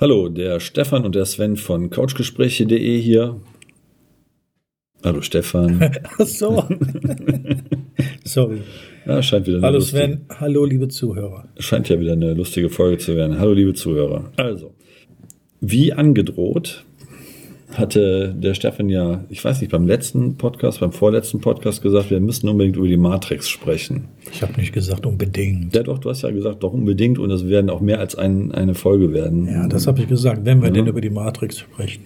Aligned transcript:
Hallo, 0.00 0.28
der 0.28 0.60
Stefan 0.60 1.04
und 1.04 1.16
der 1.16 1.24
Sven 1.24 1.56
von 1.56 1.90
couchgespräche.de 1.90 3.00
hier. 3.00 3.40
Hallo 5.02 5.22
Stefan. 5.22 5.90
Ach 6.20 6.20
so. 6.24 6.64
Sorry. 8.24 8.58
Ja, 9.06 9.20
scheint 9.24 9.48
wieder 9.48 9.56
eine 9.56 9.66
Hallo 9.66 9.78
lustige, 9.78 9.98
Sven, 9.98 10.20
hallo 10.38 10.64
liebe 10.66 10.86
Zuhörer. 10.86 11.48
Scheint 11.58 11.88
ja 11.88 11.98
wieder 11.98 12.12
eine 12.12 12.32
lustige 12.34 12.70
Folge 12.70 12.98
zu 12.98 13.16
werden. 13.16 13.40
Hallo 13.40 13.54
liebe 13.54 13.74
Zuhörer. 13.74 14.30
Also, 14.36 14.72
wie 15.60 15.92
angedroht 15.92 16.84
hatte 17.74 18.34
der 18.36 18.54
Stefan 18.54 18.88
ja, 18.88 19.24
ich 19.28 19.44
weiß 19.44 19.60
nicht, 19.60 19.70
beim 19.70 19.86
letzten 19.86 20.36
Podcast, 20.36 20.80
beim 20.80 20.92
vorletzten 20.92 21.40
Podcast 21.40 21.82
gesagt, 21.82 22.10
wir 22.10 22.18
müssen 22.20 22.48
unbedingt 22.48 22.76
über 22.76 22.88
die 22.88 22.96
Matrix 22.96 23.48
sprechen. 23.48 24.04
Ich 24.32 24.42
habe 24.42 24.54
nicht 24.58 24.72
gesagt 24.72 25.04
unbedingt. 25.04 25.74
Ja 25.74 25.82
doch, 25.82 25.98
du 25.98 26.08
hast 26.08 26.22
ja 26.22 26.30
gesagt, 26.30 26.62
doch 26.62 26.72
unbedingt 26.72 27.18
und 27.18 27.30
es 27.30 27.46
werden 27.48 27.68
auch 27.70 27.80
mehr 27.80 28.00
als 28.00 28.14
ein, 28.14 28.52
eine 28.52 28.74
Folge 28.74 29.12
werden. 29.12 29.46
Ja, 29.46 29.68
das 29.68 29.86
habe 29.86 30.00
ich 30.00 30.08
gesagt, 30.08 30.44
wenn 30.44 30.62
wir 30.62 30.70
denn 30.70 30.86
über 30.86 31.00
die 31.00 31.10
Matrix 31.10 31.58
sprechen. 31.58 32.04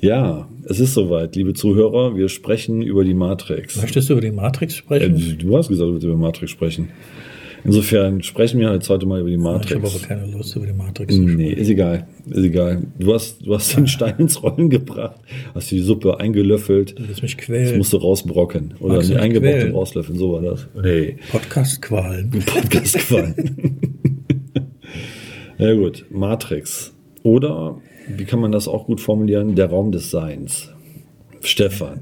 Ja, 0.00 0.48
es 0.64 0.80
ist 0.80 0.94
soweit, 0.94 1.36
liebe 1.36 1.52
Zuhörer, 1.52 2.16
wir 2.16 2.28
sprechen 2.30 2.80
über 2.82 3.04
die 3.04 3.12
Matrix. 3.14 3.80
Möchtest 3.80 4.08
du 4.08 4.14
über 4.14 4.22
die 4.22 4.30
Matrix 4.32 4.74
Äh, 4.74 4.76
sprechen? 4.78 5.36
du 5.38 5.56
hast 5.56 5.68
gesagt, 5.68 5.88
du 5.88 5.92
willst 5.92 6.04
über 6.04 6.14
die 6.14 6.20
Matrix 6.20 6.50
sprechen. 6.50 6.88
Insofern 7.64 8.22
sprechen 8.22 8.58
wir 8.60 8.72
jetzt 8.72 8.88
heute 8.88 9.06
mal 9.06 9.20
über 9.20 9.28
die 9.28 9.36
ich 9.36 9.40
habe 9.44 9.58
Matrix. 9.58 9.94
aber 9.94 10.06
keine 10.06 10.26
Lust 10.30 10.56
über 10.56 10.66
die 10.66 10.72
Matrix 10.72 11.14
zu 11.14 11.20
Nee, 11.22 11.50
ist 11.52 11.68
egal. 11.68 12.06
Ist 12.28 12.44
egal. 12.44 12.82
Du 12.98 13.12
hast, 13.14 13.44
du 13.46 13.54
hast 13.54 13.76
den 13.76 13.86
Stein 13.86 14.14
ins 14.18 14.42
Rollen 14.42 14.70
gebracht, 14.70 15.20
hast 15.54 15.70
die 15.70 15.80
Suppe 15.80 16.18
eingelöffelt. 16.20 16.98
Du 16.98 17.06
willst 17.08 17.22
mich 17.22 17.36
Das 17.36 17.44
quälen. 17.46 17.78
musst 17.78 17.92
du 17.92 17.98
rausbrocken. 17.98 18.74
Oder 18.80 18.94
Magst 18.94 19.10
nicht 19.10 19.20
eingebrochen 19.20 19.58
quälen? 19.58 19.74
rauslöffeln, 19.74 20.18
so 20.18 20.32
war 20.32 20.42
das. 20.42 20.66
Nee. 20.82 21.16
Podcast-Qualen. 21.30 22.30
Podcast 22.46 22.94
gefallen. 22.94 23.80
ja 25.58 25.74
gut, 25.74 26.06
Matrix. 26.10 26.92
Oder, 27.22 27.76
wie 28.16 28.24
kann 28.24 28.40
man 28.40 28.52
das 28.52 28.68
auch 28.68 28.86
gut 28.86 29.00
formulieren, 29.00 29.54
der 29.54 29.66
Raum 29.66 29.92
des 29.92 30.10
Seins. 30.10 30.70
Stefan. 31.40 32.00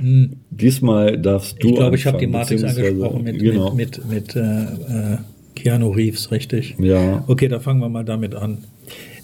Diesmal 0.50 1.18
darfst 1.18 1.62
du 1.62 1.68
Ich 1.68 1.74
glaube, 1.74 1.96
ich 1.96 2.06
habe 2.06 2.18
die 2.18 2.26
Matrix 2.26 2.62
angesprochen 2.62 3.24
mit, 3.24 3.38
genau. 3.38 3.74
mit, 3.74 4.04
mit, 4.06 4.34
mit 4.34 4.36
äh, 4.36 4.62
äh, 4.62 5.18
Keanu 5.54 5.90
Reeves, 5.90 6.30
richtig? 6.30 6.76
Ja. 6.78 7.24
Okay, 7.26 7.48
da 7.48 7.60
fangen 7.60 7.80
wir 7.80 7.88
mal 7.88 8.04
damit 8.04 8.34
an. 8.34 8.64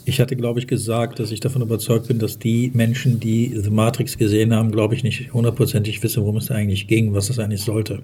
Ich 0.04 0.20
hatte, 0.20 0.34
glaube 0.34 0.58
ich, 0.58 0.66
gesagt, 0.66 1.20
dass 1.20 1.30
ich 1.30 1.38
davon 1.38 1.62
überzeugt 1.62 2.08
bin, 2.08 2.18
dass 2.18 2.38
die 2.38 2.72
Menschen, 2.74 3.20
die 3.20 3.52
The 3.56 3.70
Matrix 3.70 4.18
gesehen 4.18 4.52
haben, 4.52 4.72
glaube 4.72 4.96
ich, 4.96 5.04
nicht 5.04 5.32
hundertprozentig 5.32 6.02
wissen, 6.02 6.22
worum 6.22 6.38
es 6.38 6.50
eigentlich 6.50 6.88
ging, 6.88 7.14
was 7.14 7.30
es 7.30 7.38
eigentlich 7.38 7.62
sollte. 7.62 8.02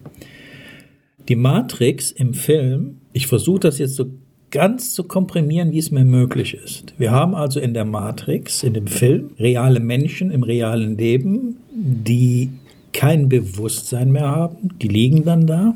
Die 1.28 1.34
Matrix 1.34 2.12
im 2.12 2.34
Film, 2.34 2.98
ich 3.12 3.26
versuche 3.26 3.60
das 3.60 3.78
jetzt 3.78 3.96
so 3.96 4.06
ganz 4.50 4.94
zu 4.94 5.04
komprimieren, 5.04 5.72
wie 5.72 5.78
es 5.78 5.90
mir 5.90 6.04
möglich 6.04 6.54
ist. 6.54 6.94
Wir 6.98 7.10
haben 7.10 7.34
also 7.34 7.60
in 7.60 7.74
der 7.74 7.84
Matrix, 7.84 8.62
in 8.62 8.74
dem 8.74 8.86
Film, 8.86 9.30
reale 9.38 9.80
Menschen 9.80 10.30
im 10.30 10.42
realen 10.42 10.96
Leben, 10.96 11.56
die 11.72 12.50
kein 12.92 13.28
Bewusstsein 13.28 14.10
mehr 14.10 14.28
haben, 14.28 14.70
die 14.80 14.88
liegen 14.88 15.24
dann 15.24 15.46
da. 15.46 15.74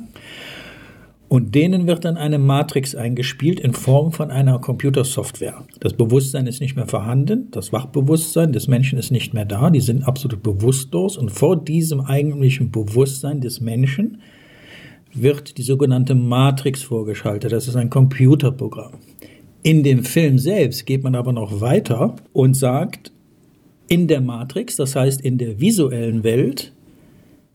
Und 1.29 1.55
denen 1.55 1.87
wird 1.87 2.05
dann 2.05 2.19
eine 2.19 2.39
Matrix 2.39 2.95
eingespielt 2.95 3.59
in 3.59 3.73
Form 3.73 4.13
von 4.13 4.31
einer 4.31 4.59
Computersoftware. 4.59 5.65
Das 5.81 5.95
Bewusstsein 5.95 6.47
ist 6.47 6.61
nicht 6.61 6.77
mehr 6.77 6.87
vorhanden, 6.87 7.49
das 7.53 7.73
Wachbewusstsein 7.73 8.53
des 8.53 8.69
Menschen 8.69 8.99
ist 8.99 9.11
nicht 9.11 9.33
mehr 9.33 9.47
da, 9.47 9.71
die 9.71 9.81
sind 9.81 10.03
absolut 10.03 10.43
bewusstlos. 10.43 11.17
Und 11.17 11.31
vor 11.31 11.57
diesem 11.57 12.03
eigentlichen 12.03 12.71
Bewusstsein 12.71 13.41
des 13.41 13.63
Menschen 13.63 14.21
wird 15.15 15.59
die 15.59 15.63
sogenannte 15.63 16.15
Matrix 16.15 16.83
vorgeschaltet. 16.83 17.53
Das 17.53 17.69
ist 17.69 17.77
ein 17.77 17.91
Computerprogramm. 17.91 18.95
In 19.63 19.83
dem 19.83 20.05
Film 20.05 20.39
selbst 20.39 20.87
geht 20.87 21.05
man 21.05 21.15
aber 21.15 21.33
noch 21.33 21.61
weiter 21.61 22.17
und 22.33 22.55
sagt, 22.55 23.13
in 23.89 24.09
der 24.09 24.21
Matrix, 24.21 24.77
das 24.77 24.97
heißt 24.97 25.21
in 25.21 25.39
der 25.39 25.61
visuellen 25.61 26.25
Welt, 26.25 26.73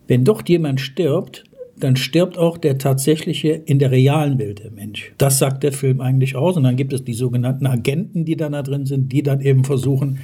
wenn 0.08 0.24
dort 0.24 0.48
jemand 0.48 0.80
stirbt, 0.80 1.44
dann 1.80 1.96
stirbt 1.96 2.38
auch 2.38 2.58
der 2.58 2.78
tatsächliche 2.78 3.50
in 3.50 3.78
der 3.80 3.92
realen 3.92 4.40
Welt 4.40 4.64
der 4.64 4.72
Mensch. 4.72 5.14
Das 5.18 5.38
sagt 5.38 5.64
der 5.64 5.72
Film 5.72 6.02
eigentlich 6.02 6.36
aus. 6.36 6.58
Und 6.58 6.64
dann 6.64 6.76
gibt 6.76 6.94
es 6.94 7.04
die 7.04 7.14
sogenannten 7.14 7.68
Agenten, 7.68 8.26
die 8.26 8.36
dann 8.36 8.54
da 8.54 8.64
drin 8.64 8.86
sind, 8.86 9.12
die 9.12 9.22
dann 9.22 9.42
eben 9.42 9.64
versuchen, 9.64 10.20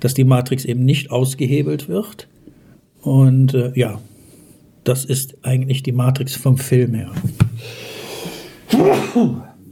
dass 0.00 0.14
die 0.14 0.24
Matrix 0.24 0.64
eben 0.64 0.84
nicht 0.84 1.10
ausgehebelt 1.10 1.88
wird. 1.88 2.28
Und 3.02 3.54
äh, 3.54 3.72
ja, 3.74 4.00
das 4.88 5.04
ist 5.04 5.36
eigentlich 5.42 5.82
die 5.82 5.92
Matrix 5.92 6.34
vom 6.34 6.56
Film 6.56 6.94
her. 6.94 7.12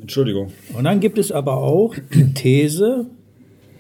Entschuldigung. 0.01 0.53
Und 0.77 0.85
dann 0.85 1.01
gibt 1.01 1.17
es 1.17 1.33
aber 1.33 1.57
auch 1.57 1.95
die 2.13 2.35
These, 2.35 3.07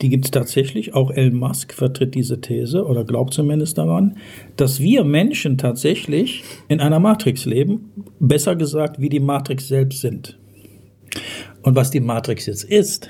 die 0.01 0.09
gibt 0.09 0.25
es 0.25 0.31
tatsächlich, 0.31 0.95
auch 0.95 1.11
Elon 1.11 1.37
Musk 1.37 1.75
vertritt 1.75 2.15
diese 2.15 2.41
These 2.41 2.85
oder 2.85 3.05
glaubt 3.05 3.35
zumindest 3.35 3.77
daran, 3.77 4.17
dass 4.57 4.81
wir 4.81 5.05
Menschen 5.05 5.59
tatsächlich 5.59 6.43
in 6.69 6.81
einer 6.81 7.01
Matrix 7.01 7.45
leben, 7.45 7.93
besser 8.19 8.57
gesagt, 8.57 9.01
wie 9.01 9.11
die 9.11 9.21
Matrix 9.21 9.69
selbst 9.69 10.01
sind. 10.01 10.39
Und 11.63 11.77
was 11.77 11.91
die 11.91 12.01
Matrix 12.01 12.47
jetzt 12.47 12.65
ist, 12.65 13.09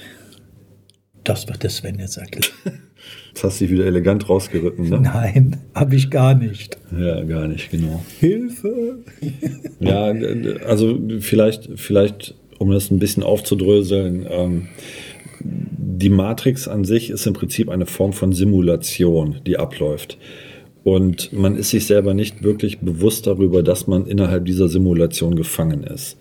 das 1.29 1.49
wird 1.49 1.63
der 1.63 1.71
Sven 1.71 1.99
jetzt 1.99 2.17
erklären. 2.17 2.55
Jetzt 3.29 3.45
hast 3.45 3.61
du 3.61 3.67
dich 3.67 3.75
wieder 3.75 3.85
elegant 3.85 4.29
rausgeritten, 4.29 4.89
ne? 4.89 4.99
Nein, 4.99 5.59
habe 5.75 5.95
ich 5.95 6.11
gar 6.11 6.35
nicht. 6.35 6.79
Ja, 6.99 7.23
gar 7.23 7.47
nicht, 7.47 7.71
genau. 7.71 8.03
Hilfe! 8.19 9.01
Ja, 9.79 10.13
also 10.67 10.99
vielleicht, 11.21 11.69
vielleicht, 11.77 12.35
um 12.59 12.71
das 12.71 12.91
ein 12.91 12.99
bisschen 12.99 13.23
aufzudröseln, 13.23 14.27
ähm, 14.29 14.69
die 15.41 16.09
Matrix 16.09 16.67
an 16.67 16.85
sich 16.85 17.11
ist 17.11 17.27
im 17.27 17.35
Prinzip 17.35 17.69
eine 17.69 17.87
Form 17.87 18.15
von 18.15 18.33
Simulation, 18.33 19.37
die 19.47 19.59
abläuft. 19.59 20.17
Und 20.83 21.33
man 21.33 21.57
ist 21.57 21.71
sich 21.71 21.87
selber 21.87 22.15
nicht 22.15 22.43
wirklich 22.43 22.79
bewusst 22.79 23.27
darüber, 23.27 23.63
dass 23.63 23.87
man 23.87 24.07
innerhalb 24.07 24.45
dieser 24.47 24.69
Simulation 24.69 25.37
gefangen 25.37 25.85
ist. 25.85 26.17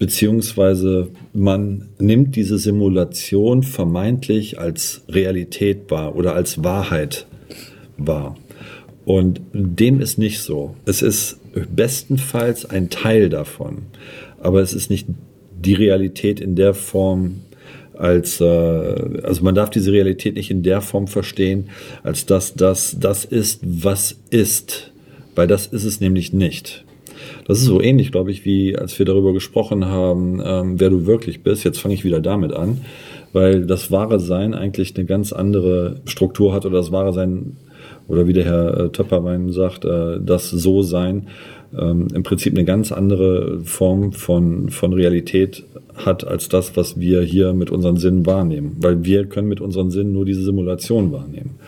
Beziehungsweise 0.00 1.10
man 1.34 1.90
nimmt 1.98 2.34
diese 2.34 2.58
Simulation 2.58 3.62
vermeintlich 3.62 4.58
als 4.58 5.02
Realität 5.10 5.90
wahr 5.90 6.16
oder 6.16 6.34
als 6.34 6.64
Wahrheit 6.64 7.26
wahr. 7.98 8.34
Und 9.04 9.42
dem 9.52 10.00
ist 10.00 10.16
nicht 10.16 10.40
so. 10.40 10.74
Es 10.86 11.02
ist 11.02 11.38
bestenfalls 11.74 12.64
ein 12.64 12.88
Teil 12.88 13.28
davon, 13.28 13.82
aber 14.40 14.62
es 14.62 14.72
ist 14.72 14.88
nicht 14.88 15.06
die 15.60 15.74
Realität 15.74 16.40
in 16.40 16.56
der 16.56 16.72
Form, 16.72 17.42
als, 17.92 18.40
äh, 18.40 18.44
also 18.44 19.44
man 19.44 19.54
darf 19.54 19.68
diese 19.68 19.92
Realität 19.92 20.34
nicht 20.34 20.50
in 20.50 20.62
der 20.62 20.80
Form 20.80 21.08
verstehen, 21.08 21.68
als 22.02 22.24
dass 22.24 22.54
das 22.54 22.96
das 22.98 23.26
ist, 23.26 23.60
was 23.62 24.16
ist, 24.30 24.92
weil 25.34 25.46
das 25.46 25.66
ist 25.66 25.84
es 25.84 26.00
nämlich 26.00 26.32
nicht. 26.32 26.86
Das 27.46 27.58
ist 27.58 27.64
so 27.64 27.80
ähnlich, 27.80 28.12
glaube 28.12 28.30
ich, 28.30 28.44
wie 28.44 28.76
als 28.76 28.98
wir 28.98 29.06
darüber 29.06 29.32
gesprochen 29.32 29.86
haben, 29.86 30.40
ähm, 30.44 30.80
wer 30.80 30.90
du 30.90 31.06
wirklich 31.06 31.42
bist. 31.42 31.64
Jetzt 31.64 31.80
fange 31.80 31.94
ich 31.94 32.04
wieder 32.04 32.20
damit 32.20 32.52
an, 32.52 32.78
weil 33.32 33.66
das 33.66 33.90
wahre 33.90 34.20
Sein 34.20 34.54
eigentlich 34.54 34.96
eine 34.96 35.06
ganz 35.06 35.32
andere 35.32 36.00
Struktur 36.04 36.52
hat 36.52 36.66
oder 36.66 36.78
das 36.78 36.92
wahre 36.92 37.12
Sein 37.12 37.56
oder 38.08 38.26
wie 38.26 38.32
der 38.32 38.44
Herr 38.44 38.76
äh, 38.76 38.88
Töpperwein 38.90 39.52
sagt, 39.52 39.84
äh, 39.84 40.18
das 40.20 40.50
So-Sein 40.50 41.28
ähm, 41.78 42.08
im 42.12 42.22
Prinzip 42.22 42.54
eine 42.54 42.64
ganz 42.64 42.92
andere 42.92 43.60
Form 43.64 44.12
von, 44.12 44.70
von 44.70 44.92
Realität 44.92 45.64
hat 45.94 46.26
als 46.26 46.48
das, 46.48 46.76
was 46.76 46.98
wir 46.98 47.22
hier 47.22 47.52
mit 47.52 47.70
unseren 47.70 47.96
Sinnen 47.96 48.26
wahrnehmen. 48.26 48.76
Weil 48.80 49.04
wir 49.04 49.26
können 49.26 49.48
mit 49.48 49.60
unseren 49.60 49.90
Sinnen 49.90 50.12
nur 50.12 50.24
diese 50.24 50.42
Simulation 50.42 51.12
wahrnehmen. 51.12 51.58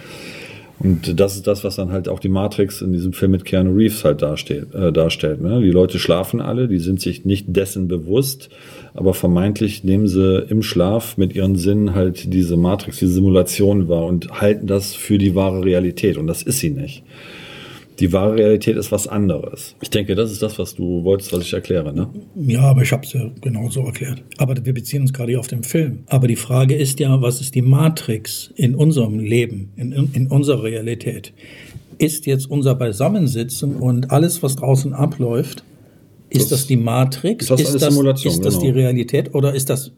Und 0.83 1.21
das 1.21 1.37
ist 1.37 1.47
das, 1.47 1.63
was 1.63 1.77
dann 1.77 1.93
halt 1.93 2.09
auch 2.09 2.19
die 2.19 2.29
Matrix 2.29 2.83
in 2.83 2.93
diesem 2.93 3.13
Film 3.13 3.31
mit 3.31 3.45
Keanu 3.45 3.73
Reeves 3.73 4.05
halt 4.05 4.21
darstellt. 4.21 4.75
Äh, 4.75 4.93
darstellt 4.93 5.41
ne? 5.41 5.61
Die 5.61 5.71
Leute 5.71 5.99
schlafen 5.99 6.41
alle, 6.41 6.67
die 6.67 6.79
sind 6.79 7.01
sich 7.01 7.25
nicht 7.25 7.47
dessen 7.49 7.87
bewusst, 7.87 8.49
aber 8.95 9.15
vermeintlich 9.15 9.85
nehmen 9.85 10.09
sie 10.09 10.45
im 10.49 10.63
Schlaf 10.63 11.17
mit 11.17 11.35
ihren 11.35 11.57
Sinnen 11.57 11.95
halt 11.95 12.33
diese 12.33 12.57
Matrix, 12.57 12.99
diese 12.99 13.13
Simulation 13.13 13.89
wahr 13.89 14.07
und 14.07 14.41
halten 14.41 14.67
das 14.67 14.95
für 14.95 15.19
die 15.19 15.35
wahre 15.35 15.65
Realität. 15.65 16.17
Und 16.17 16.27
das 16.27 16.43
ist 16.43 16.59
sie 16.59 16.71
nicht. 16.71 17.05
Die 18.01 18.13
wahre 18.13 18.37
Realität 18.37 18.77
ist 18.77 18.91
was 18.91 19.07
anderes. 19.07 19.77
Ich 19.83 19.91
denke, 19.91 20.15
das 20.15 20.33
ist 20.33 20.43
das, 20.43 20.59
was 20.59 20.75
du 20.75 21.05
wolltest, 21.05 21.33
was 21.33 21.43
ich 21.43 21.53
erkläre, 21.53 21.93
ne? 21.93 22.09
Ja, 22.35 22.63
aber 22.63 22.83
ich 22.83 22.91
habe 22.93 23.05
es 23.05 23.13
ja 23.13 23.31
genau 23.41 23.69
so 23.71 23.85
erklärt. 23.85 24.23
Aber 24.39 24.55
wir 24.65 24.73
beziehen 24.75 25.03
uns 25.03 25.13
gerade 25.13 25.33
hier 25.33 25.41
auf 25.41 25.47
den 25.47 25.63
Film. 25.63 26.01
Aber 26.09 26.27
die 26.27 26.37
Frage 26.37 26.75
ist 26.75 26.99
ja, 27.01 27.21
was 27.21 27.41
ist 27.41 27.55
die 27.55 27.63
Matrix 27.63 28.51
in 28.57 28.75
unserem 28.75 29.19
Leben, 29.19 29.73
in, 29.77 29.93
in 30.13 30.27
unserer 30.29 30.63
Realität? 30.63 31.33
Ist 31.99 32.27
jetzt 32.27 32.51
unser 32.51 32.75
Beisammensitzen 32.75 33.77
und 33.77 34.11
alles, 34.11 34.43
was 34.43 34.57
draußen 34.57 34.95
abläuft, 34.95 35.63
ist 36.31 36.51
das, 36.51 36.61
Das- 36.61 36.67
die 36.67 36.79
Matrix? 36.79 37.47
das 37.47 37.61
ist 37.61 37.75
das, 37.75 37.93
Simulation, 37.93 38.33
ist 38.33 38.45
das 38.45 38.55
genau. 38.59 38.73
die 38.73 38.81
Realität 38.81 39.35
oder 39.35 39.55
ist 39.55 39.69
das 39.71 39.93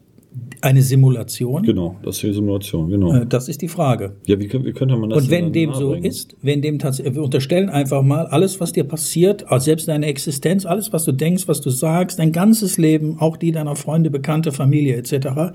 eine 0.65 0.81
Simulation? 0.81 1.61
Genau, 1.61 1.95
das 2.01 2.15
ist 2.15 2.23
die 2.23 2.33
Simulation, 2.33 2.89
genau. 2.89 3.13
Äh, 3.13 3.27
Das 3.27 3.47
ist 3.47 3.61
die 3.61 3.67
Frage. 3.67 4.15
Ja, 4.25 4.39
wie, 4.39 4.51
wie 4.51 4.73
könnte 4.73 4.97
man 4.97 5.11
das 5.11 5.23
Und 5.23 5.29
wenn 5.29 5.53
dem 5.53 5.73
so 5.73 5.93
ist, 5.93 6.35
wenn 6.41 6.63
dem 6.63 6.79
tatsächlich, 6.79 7.13
wir 7.13 7.21
unterstellen 7.21 7.69
einfach 7.69 8.01
mal, 8.01 8.25
alles, 8.25 8.59
was 8.59 8.73
dir 8.73 8.83
passiert, 8.83 9.45
selbst 9.57 9.87
deine 9.87 10.07
Existenz, 10.07 10.65
alles, 10.65 10.91
was 10.91 11.05
du 11.05 11.11
denkst, 11.11 11.47
was 11.47 11.61
du 11.61 11.69
sagst, 11.69 12.17
dein 12.17 12.31
ganzes 12.31 12.79
Leben, 12.79 13.19
auch 13.19 13.37
die 13.37 13.51
deiner 13.51 13.75
Freunde, 13.75 14.09
Bekannte, 14.09 14.51
Familie 14.51 14.95
etc., 14.95 15.53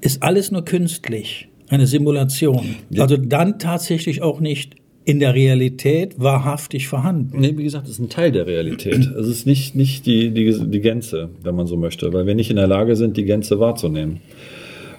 ist 0.00 0.22
alles 0.22 0.50
nur 0.52 0.64
künstlich, 0.64 1.48
eine 1.68 1.86
Simulation. 1.86 2.76
Ja. 2.88 3.02
Also 3.02 3.18
dann 3.18 3.58
tatsächlich 3.58 4.22
auch 4.22 4.40
nicht 4.40 4.76
in 5.08 5.20
der 5.20 5.34
Realität 5.34 6.20
wahrhaftig 6.20 6.86
vorhanden. 6.86 7.40
Nee, 7.40 7.56
wie 7.56 7.64
gesagt, 7.64 7.86
es 7.86 7.92
ist 7.92 7.98
ein 7.98 8.10
Teil 8.10 8.30
der 8.30 8.46
Realität. 8.46 9.10
Es 9.18 9.26
ist 9.26 9.46
nicht, 9.46 9.74
nicht 9.74 10.04
die, 10.04 10.30
die, 10.32 10.52
die 10.68 10.80
Gänze, 10.80 11.30
wenn 11.42 11.54
man 11.54 11.66
so 11.66 11.78
möchte, 11.78 12.12
weil 12.12 12.26
wir 12.26 12.34
nicht 12.34 12.50
in 12.50 12.56
der 12.56 12.66
Lage 12.66 12.94
sind, 12.94 13.16
die 13.16 13.24
Gänze 13.24 13.58
wahrzunehmen. 13.58 14.20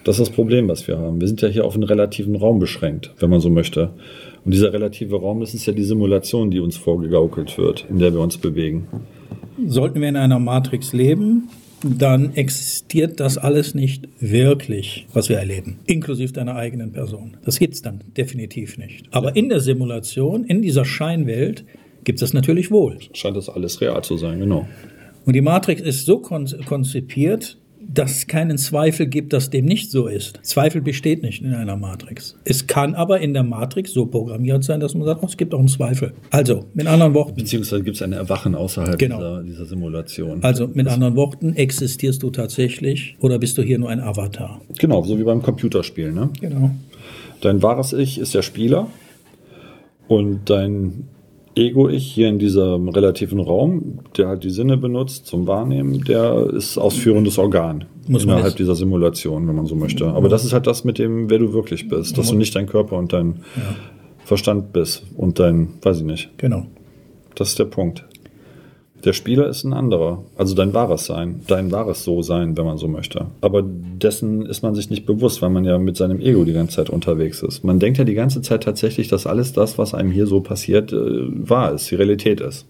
Das 0.03 0.17
ist 0.17 0.29
das 0.29 0.35
Problem, 0.35 0.67
was 0.67 0.87
wir 0.87 0.97
haben. 0.97 1.21
Wir 1.21 1.27
sind 1.27 1.43
ja 1.43 1.47
hier 1.47 1.63
auf 1.63 1.75
einen 1.75 1.83
relativen 1.83 2.35
Raum 2.35 2.57
beschränkt, 2.57 3.13
wenn 3.19 3.29
man 3.29 3.39
so 3.39 3.51
möchte. 3.51 3.91
Und 4.43 4.55
dieser 4.55 4.73
relative 4.73 5.15
Raum, 5.15 5.41
das 5.41 5.53
ist 5.53 5.67
ja 5.67 5.73
die 5.73 5.83
Simulation, 5.83 6.49
die 6.49 6.59
uns 6.59 6.75
vorgegaukelt 6.75 7.55
wird, 7.59 7.85
in 7.87 7.99
der 7.99 8.11
wir 8.11 8.21
uns 8.21 8.39
bewegen. 8.39 8.87
Sollten 9.67 10.01
wir 10.01 10.09
in 10.09 10.15
einer 10.15 10.39
Matrix 10.39 10.91
leben, 10.91 11.49
dann 11.83 12.35
existiert 12.35 13.19
das 13.19 13.37
alles 13.37 13.73
nicht 13.73 14.07
wirklich, 14.19 15.07
was 15.13 15.29
wir 15.29 15.37
erleben, 15.37 15.79
inklusive 15.85 16.33
deiner 16.33 16.55
eigenen 16.55 16.91
Person. 16.91 17.37
Das 17.45 17.59
gibt's 17.59 17.81
dann 17.81 18.01
definitiv 18.17 18.77
nicht. 18.77 19.05
Aber 19.11 19.35
in 19.35 19.49
der 19.49 19.59
Simulation, 19.59 20.43
in 20.43 20.61
dieser 20.61 20.85
Scheinwelt, 20.85 21.65
gibt 22.03 22.21
es 22.21 22.33
natürlich 22.33 22.71
wohl. 22.71 22.97
Scheint 23.13 23.37
das 23.37 23.49
alles 23.49 23.81
real 23.81 24.03
zu 24.03 24.17
sein, 24.17 24.39
genau. 24.39 24.67
Und 25.25 25.33
die 25.33 25.41
Matrix 25.41 25.81
ist 25.81 26.05
so 26.05 26.19
kon 26.19 26.47
konzipiert, 26.65 27.57
dass 27.91 28.11
es 28.11 28.27
keinen 28.27 28.57
Zweifel 28.57 29.07
gibt, 29.07 29.33
dass 29.33 29.49
dem 29.49 29.65
nicht 29.65 29.89
so 29.89 30.07
ist. 30.07 30.39
Zweifel 30.43 30.81
besteht 30.81 31.23
nicht 31.23 31.41
in 31.41 31.53
einer 31.53 31.75
Matrix. 31.75 32.37
Es 32.45 32.67
kann 32.67 32.93
aber 32.93 33.19
in 33.19 33.33
der 33.33 33.43
Matrix 33.43 33.93
so 33.93 34.05
programmiert 34.05 34.63
sein, 34.63 34.79
dass 34.79 34.93
man 34.93 35.05
sagt, 35.05 35.23
oh, 35.23 35.25
es 35.25 35.37
gibt 35.37 35.53
auch 35.53 35.59
einen 35.59 35.67
Zweifel. 35.67 36.13
Also, 36.29 36.65
mit 36.73 36.85
anderen 36.87 37.13
Worten. 37.15 37.35
Beziehungsweise 37.35 37.83
gibt 37.83 37.95
es 37.95 38.01
ein 38.03 38.13
Erwachen 38.13 38.53
außerhalb 38.53 38.99
Genau. 38.99 39.17
dieser, 39.17 39.43
dieser 39.43 39.65
Simulation. 39.65 40.43
Also, 40.43 40.67
mit 40.67 40.87
anderen 40.87 41.15
Worten, 41.15 41.55
existierst 41.55 42.21
du 42.21 42.29
tatsächlich 42.29 43.15
oder 43.21 43.39
bist 43.39 43.57
du 43.57 43.63
hier 43.63 43.79
nur 43.79 43.89
ein 43.89 43.99
Avatar? 44.01 44.61
Genau, 44.77 45.03
so 45.03 45.17
wie 45.17 45.23
beim 45.23 45.41
Computerspiel. 45.41 46.11
Ne? 46.11 46.29
Genau. 46.39 46.71
Dein 47.41 47.63
wahres 47.63 47.93
Ich 47.93 48.19
ist 48.19 48.35
der 48.35 48.41
Spieler 48.43 48.87
und 50.07 50.49
dein 50.49 51.07
Ego-Ich 51.59 52.05
hier 52.11 52.29
in 52.29 52.39
diesem 52.39 52.89
relativen 52.89 53.39
Raum, 53.39 53.99
der 54.17 54.27
halt 54.29 54.43
die 54.43 54.49
Sinne 54.49 54.77
benutzt 54.77 55.25
zum 55.27 55.45
Wahrnehmen, 55.47 56.03
der 56.05 56.47
ist 56.53 56.77
ausführendes 56.77 57.37
Organ 57.37 57.85
Muss 58.07 58.23
innerhalb 58.23 58.45
jetzt- 58.45 58.59
dieser 58.59 58.75
Simulation, 58.75 59.47
wenn 59.47 59.55
man 59.55 59.65
so 59.65 59.75
möchte. 59.75 60.07
Aber 60.07 60.29
das 60.29 60.45
ist 60.45 60.53
halt 60.53 60.65
das 60.67 60.83
mit 60.83 60.97
dem, 60.99 61.29
wer 61.29 61.39
du 61.39 61.53
wirklich 61.53 61.87
bist, 61.89 62.17
dass 62.17 62.29
du 62.29 62.35
nicht 62.35 62.55
dein 62.55 62.65
Körper 62.67 62.97
und 62.97 63.13
dein 63.13 63.41
Verstand 64.25 64.73
bist 64.73 65.03
und 65.17 65.39
dein, 65.39 65.69
weiß 65.81 65.97
ich 65.99 66.03
nicht. 66.05 66.29
Genau. 66.37 66.65
Das 67.35 67.49
ist 67.49 67.59
der 67.59 67.65
Punkt. 67.65 68.05
Der 69.05 69.13
Spieler 69.13 69.47
ist 69.47 69.63
ein 69.63 69.73
anderer, 69.73 70.23
also 70.37 70.55
dein 70.55 70.73
wahres 70.73 71.05
Sein, 71.05 71.41
dein 71.47 71.71
wahres 71.71 72.03
So-Sein, 72.03 72.57
wenn 72.57 72.65
man 72.65 72.77
so 72.77 72.87
möchte. 72.87 73.27
Aber 73.39 73.63
dessen 73.63 74.45
ist 74.45 74.61
man 74.61 74.75
sich 74.75 74.89
nicht 74.89 75.05
bewusst, 75.05 75.41
weil 75.41 75.49
man 75.49 75.63
ja 75.63 75.77
mit 75.77 75.95
seinem 75.95 76.19
Ego 76.19 76.43
die 76.43 76.53
ganze 76.53 76.77
Zeit 76.77 76.89
unterwegs 76.89 77.41
ist. 77.41 77.63
Man 77.63 77.79
denkt 77.79 77.97
ja 77.97 78.03
die 78.03 78.13
ganze 78.13 78.41
Zeit 78.41 78.63
tatsächlich, 78.63 79.07
dass 79.07 79.25
alles 79.25 79.53
das, 79.53 79.77
was 79.77 79.93
einem 79.93 80.11
hier 80.11 80.27
so 80.27 80.41
passiert, 80.41 80.91
äh, 80.91 80.97
wahr 80.97 81.73
ist, 81.73 81.89
die 81.89 81.95
Realität 81.95 82.41
ist. 82.41 82.65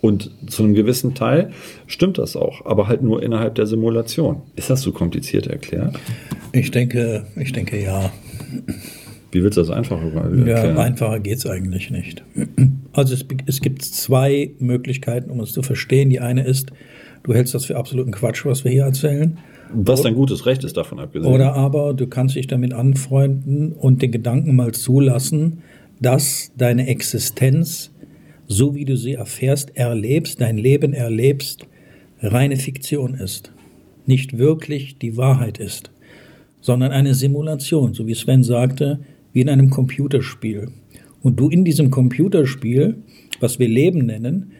Und 0.00 0.30
zu 0.46 0.62
einem 0.62 0.74
gewissen 0.74 1.14
Teil 1.14 1.50
stimmt 1.86 2.18
das 2.18 2.36
auch, 2.36 2.64
aber 2.64 2.86
halt 2.86 3.02
nur 3.02 3.22
innerhalb 3.22 3.56
der 3.56 3.66
Simulation. 3.66 4.42
Ist 4.54 4.70
das 4.70 4.82
so 4.82 4.92
kompliziert 4.92 5.48
erklärt? 5.48 5.98
Ich 6.52 6.70
denke, 6.70 7.26
ich 7.36 7.52
denke 7.52 7.82
ja. 7.82 8.12
Wie 9.30 9.42
willst 9.42 9.56
du 9.56 9.60
das 9.60 9.70
einfacher 9.70 10.02
erklären? 10.02 10.46
Ja, 10.46 10.76
einfacher 10.78 11.20
geht's 11.20 11.46
eigentlich 11.46 11.90
nicht. 11.90 12.22
Also 12.92 13.14
es, 13.14 13.24
es 13.46 13.60
gibt 13.60 13.82
zwei 13.82 14.52
Möglichkeiten, 14.58 15.30
um 15.30 15.40
es 15.40 15.52
zu 15.52 15.62
verstehen. 15.62 16.08
Die 16.10 16.20
eine 16.20 16.44
ist, 16.44 16.72
du 17.22 17.34
hältst 17.34 17.54
das 17.54 17.66
für 17.66 17.76
absoluten 17.76 18.10
Quatsch, 18.12 18.44
was 18.46 18.64
wir 18.64 18.72
hier 18.72 18.84
erzählen. 18.84 19.38
was 19.72 20.02
dein 20.02 20.14
gutes 20.14 20.46
Recht 20.46 20.64
ist 20.64 20.76
davon 20.76 20.98
abgesehen. 20.98 21.32
Oder 21.32 21.54
aber 21.54 21.92
du 21.94 22.06
kannst 22.06 22.36
dich 22.36 22.46
damit 22.46 22.72
anfreunden 22.72 23.72
und 23.72 24.00
den 24.00 24.12
Gedanken 24.12 24.56
mal 24.56 24.72
zulassen, 24.72 25.62
dass 26.00 26.52
deine 26.56 26.86
Existenz, 26.86 27.90
so 28.46 28.74
wie 28.74 28.84
du 28.84 28.96
sie 28.96 29.14
erfährst, 29.14 29.76
erlebst, 29.76 30.40
dein 30.40 30.56
Leben 30.56 30.94
erlebst, 30.94 31.66
reine 32.20 32.56
Fiktion 32.56 33.14
ist. 33.14 33.52
Nicht 34.06 34.38
wirklich 34.38 34.96
die 34.98 35.16
Wahrheit 35.18 35.58
ist, 35.58 35.90
sondern 36.60 36.92
eine 36.92 37.14
Simulation, 37.14 37.92
so 37.92 38.06
wie 38.06 38.14
Sven 38.14 38.42
sagte, 38.42 39.00
wie 39.38 39.42
in 39.42 39.48
einem 39.48 39.70
Computerspiel. 39.70 40.66
Und 41.22 41.38
du 41.38 41.48
in 41.48 41.64
diesem 41.64 41.92
Computerspiel, 41.92 42.96
was 43.38 43.60
wir 43.60 43.68
Leben 43.68 44.06
nennen, 44.06 44.50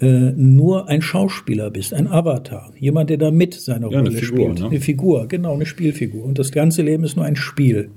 äh, 0.00 0.32
nur 0.34 0.88
ein 0.88 1.02
Schauspieler 1.02 1.70
bist, 1.70 1.92
ein 1.92 2.06
Avatar, 2.08 2.72
jemand, 2.80 3.10
der 3.10 3.18
da 3.18 3.30
mit 3.30 3.52
seine 3.52 3.90
Ja, 3.90 3.98
eine 3.98 4.08
Rolle 4.08 4.18
Figur, 4.18 4.38
spielt. 4.46 4.60
ne? 4.60 4.66
Eine 4.70 4.80
Figur, 4.80 5.28
genau, 5.28 5.52
eine 5.52 5.66
Spielfigur. 5.66 6.24
Und 6.24 6.38
das 6.38 6.50
ganze 6.50 6.80
Leben 6.80 7.04
ist 7.04 7.14
nur 7.14 7.26
ein 7.26 7.36
Spiel. 7.36 7.90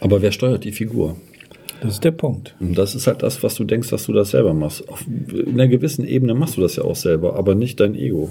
aber 0.00 0.22
wer 0.22 0.32
steuert 0.32 0.64
die 0.64 0.72
Figur? 0.72 1.16
Das 1.82 1.92
ist 1.92 2.04
der 2.04 2.12
Punkt. 2.12 2.56
Und 2.58 2.78
das 2.78 2.94
ist 2.94 3.06
halt 3.06 3.22
das, 3.22 3.42
was 3.42 3.54
du 3.56 3.64
denkst, 3.64 3.90
dass 3.90 4.06
du 4.06 4.14
das 4.14 4.30
selber 4.30 4.54
machst. 4.54 4.88
Auf 4.88 5.04
einer 5.46 5.68
gewissen 5.68 6.06
Ebene 6.06 6.32
machst 6.34 6.56
du 6.56 6.62
das 6.62 6.76
ja 6.76 6.84
auch 6.84 6.96
selber, 6.96 7.36
aber 7.36 7.54
nicht 7.54 7.80
dein 7.80 7.94
Ego. 7.94 8.30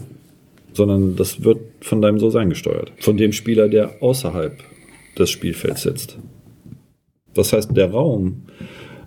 Sondern 0.74 1.16
das 1.16 1.44
wird 1.44 1.60
von 1.82 2.02
deinem 2.02 2.18
So-Sein 2.18 2.50
gesteuert. 2.50 2.92
Von 2.98 3.18
dem 3.18 3.34
Spieler, 3.34 3.70
der 3.70 4.02
außerhalb 4.02 4.58
des 5.20 5.30
Spielfelds 5.30 5.84
sitzt. 5.84 6.18
Das 7.36 7.54
heißt, 7.54 7.76
der 7.78 7.92
Raum, 7.92 8.44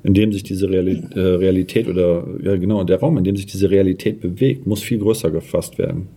in 0.04 0.14
dem 0.14 0.32
sich 0.32 0.44
diese 0.44 0.66
äh, 0.66 1.18
Realität 1.18 1.88
oder, 1.88 2.24
ja 2.42 2.56
genau, 2.56 2.84
der 2.84 3.00
Raum, 3.00 3.18
in 3.18 3.24
dem 3.24 3.36
sich 3.36 3.46
diese 3.46 3.70
Realität 3.70 4.20
bewegt, 4.20 4.66
muss 4.66 4.82
viel 4.82 4.98
größer 4.98 5.30
gefasst 5.30 5.78
werden. 5.78 6.08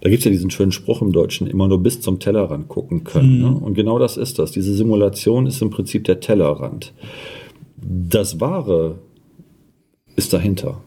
Da 0.00 0.08
gibt 0.08 0.20
es 0.20 0.24
ja 0.24 0.30
diesen 0.30 0.50
schönen 0.50 0.72
Spruch 0.72 1.02
im 1.02 1.12
Deutschen, 1.12 1.46
immer 1.46 1.68
nur 1.68 1.82
bis 1.82 2.00
zum 2.00 2.20
Tellerrand 2.20 2.68
gucken 2.68 3.04
können. 3.04 3.40
Ne? 3.42 3.54
Und 3.54 3.74
genau 3.74 3.98
das 3.98 4.16
ist 4.16 4.38
das. 4.38 4.50
Diese 4.52 4.74
Simulation 4.74 5.46
ist 5.46 5.60
im 5.60 5.68
Prinzip 5.68 6.04
der 6.04 6.20
Tellerrand. 6.20 6.94
Das 7.76 8.40
Wahre 8.40 8.98
ist 10.16 10.32
dahinter. 10.32 10.80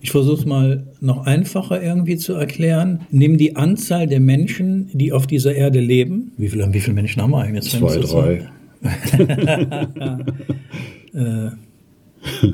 Ich 0.00 0.10
versuche 0.10 0.36
es 0.36 0.44
mal 0.44 0.86
noch 1.00 1.24
einfacher 1.26 1.82
irgendwie 1.82 2.16
zu 2.16 2.34
erklären. 2.34 3.00
Nimm 3.10 3.38
die 3.38 3.56
Anzahl 3.56 4.06
der 4.06 4.20
Menschen, 4.20 4.90
die 4.92 5.12
auf 5.12 5.26
dieser 5.26 5.54
Erde 5.54 5.80
leben. 5.80 6.32
Wie 6.36 6.48
viele, 6.48 6.72
wie 6.72 6.80
viele 6.80 6.94
Menschen 6.94 7.22
haben 7.22 7.30
wir 7.30 7.40
eigentlich? 7.40 7.70
Zwei, 7.70 7.96
Ist 7.96 8.48
drei. 8.82 9.86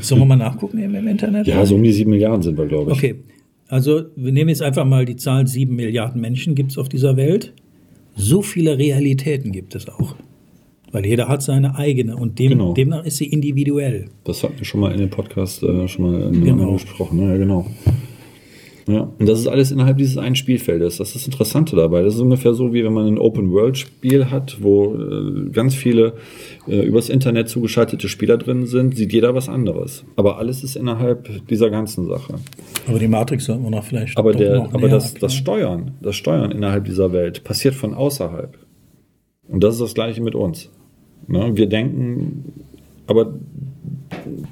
Sollen 0.00 0.20
wir 0.20 0.26
mal 0.26 0.36
nachgucken 0.36 0.78
eben 0.78 0.94
im 0.94 1.08
Internet? 1.08 1.46
Ja, 1.46 1.64
so 1.64 1.74
um 1.76 1.82
die 1.82 1.92
sieben 1.92 2.10
Milliarden 2.10 2.42
sind 2.42 2.58
wir, 2.58 2.66
glaube 2.66 2.92
ich. 2.92 2.98
Okay, 2.98 3.14
also 3.68 4.02
wir 4.16 4.32
nehmen 4.32 4.50
jetzt 4.50 4.62
einfach 4.62 4.84
mal 4.84 5.04
die 5.04 5.16
Zahl 5.16 5.46
sieben 5.46 5.74
Milliarden 5.76 6.20
Menschen 6.20 6.54
gibt 6.54 6.70
es 6.72 6.78
auf 6.78 6.88
dieser 6.88 7.16
Welt. 7.16 7.52
So 8.16 8.42
viele 8.42 8.78
Realitäten 8.78 9.52
gibt 9.52 9.74
es 9.74 9.88
auch. 9.88 10.14
Weil 10.92 11.06
jeder 11.06 11.26
hat 11.28 11.42
seine 11.42 11.74
eigene 11.76 12.16
und 12.16 12.38
dem, 12.38 12.50
Genau. 12.50 12.72
demnach 12.72 13.04
ist 13.04 13.16
sie 13.16 13.26
individuell. 13.26 14.04
Das 14.22 14.44
hatten 14.44 14.58
wir 14.58 14.64
schon 14.64 14.80
mal 14.80 14.92
in 14.92 14.98
dem 14.98 15.10
Podcast 15.10 15.62
äh, 15.64 15.88
schon 15.88 16.04
mal 16.12 16.22
in 16.32 16.44
Genau. 16.44 16.72
besprochen. 16.74 17.18
Ja, 17.20 17.36
genau. 17.36 17.66
Ja, 18.86 19.10
und 19.18 19.26
das 19.26 19.40
ist 19.40 19.46
alles 19.46 19.70
innerhalb 19.70 19.96
dieses 19.96 20.18
einen 20.18 20.36
Spielfeldes. 20.36 20.98
Das 20.98 21.08
ist 21.08 21.16
das 21.16 21.26
Interessante 21.26 21.74
dabei. 21.74 22.02
Das 22.02 22.14
ist 22.14 22.20
ungefähr 22.20 22.52
so, 22.52 22.74
wie 22.74 22.84
wenn 22.84 22.92
man 22.92 23.06
ein 23.06 23.18
Open-World-Spiel 23.18 24.30
hat, 24.30 24.58
wo 24.60 24.94
äh, 24.94 25.48
ganz 25.50 25.74
viele 25.74 26.14
äh, 26.68 26.80
übers 26.84 27.08
Internet 27.08 27.48
zugeschaltete 27.48 28.08
Spieler 28.08 28.36
drin 28.36 28.66
sind, 28.66 28.96
sieht 28.96 29.12
jeder 29.12 29.34
was 29.34 29.48
anderes. 29.48 30.04
Aber 30.16 30.38
alles 30.38 30.62
ist 30.62 30.76
innerhalb 30.76 31.46
dieser 31.48 31.70
ganzen 31.70 32.06
Sache. 32.06 32.34
Aber 32.86 32.98
die 32.98 33.08
Matrix 33.08 33.46
sollten 33.46 33.62
wir 33.62 33.70
noch 33.70 33.84
vielleicht 33.84 34.18
Aber, 34.18 34.34
der, 34.34 34.56
noch 34.56 34.74
aber 34.74 34.88
das, 34.88 35.04
erklären. 35.04 35.20
das 35.20 35.34
Steuern, 35.34 35.90
das 36.02 36.16
Steuern 36.16 36.50
innerhalb 36.50 36.84
dieser 36.84 37.12
Welt 37.12 37.42
passiert 37.42 37.74
von 37.74 37.94
außerhalb. 37.94 38.58
Und 39.48 39.64
das 39.64 39.74
ist 39.74 39.80
das 39.80 39.94
Gleiche 39.94 40.22
mit 40.22 40.34
uns. 40.34 40.70
Ne? 41.26 41.52
Wir 41.54 41.66
denken, 41.66 42.52
aber 43.06 43.32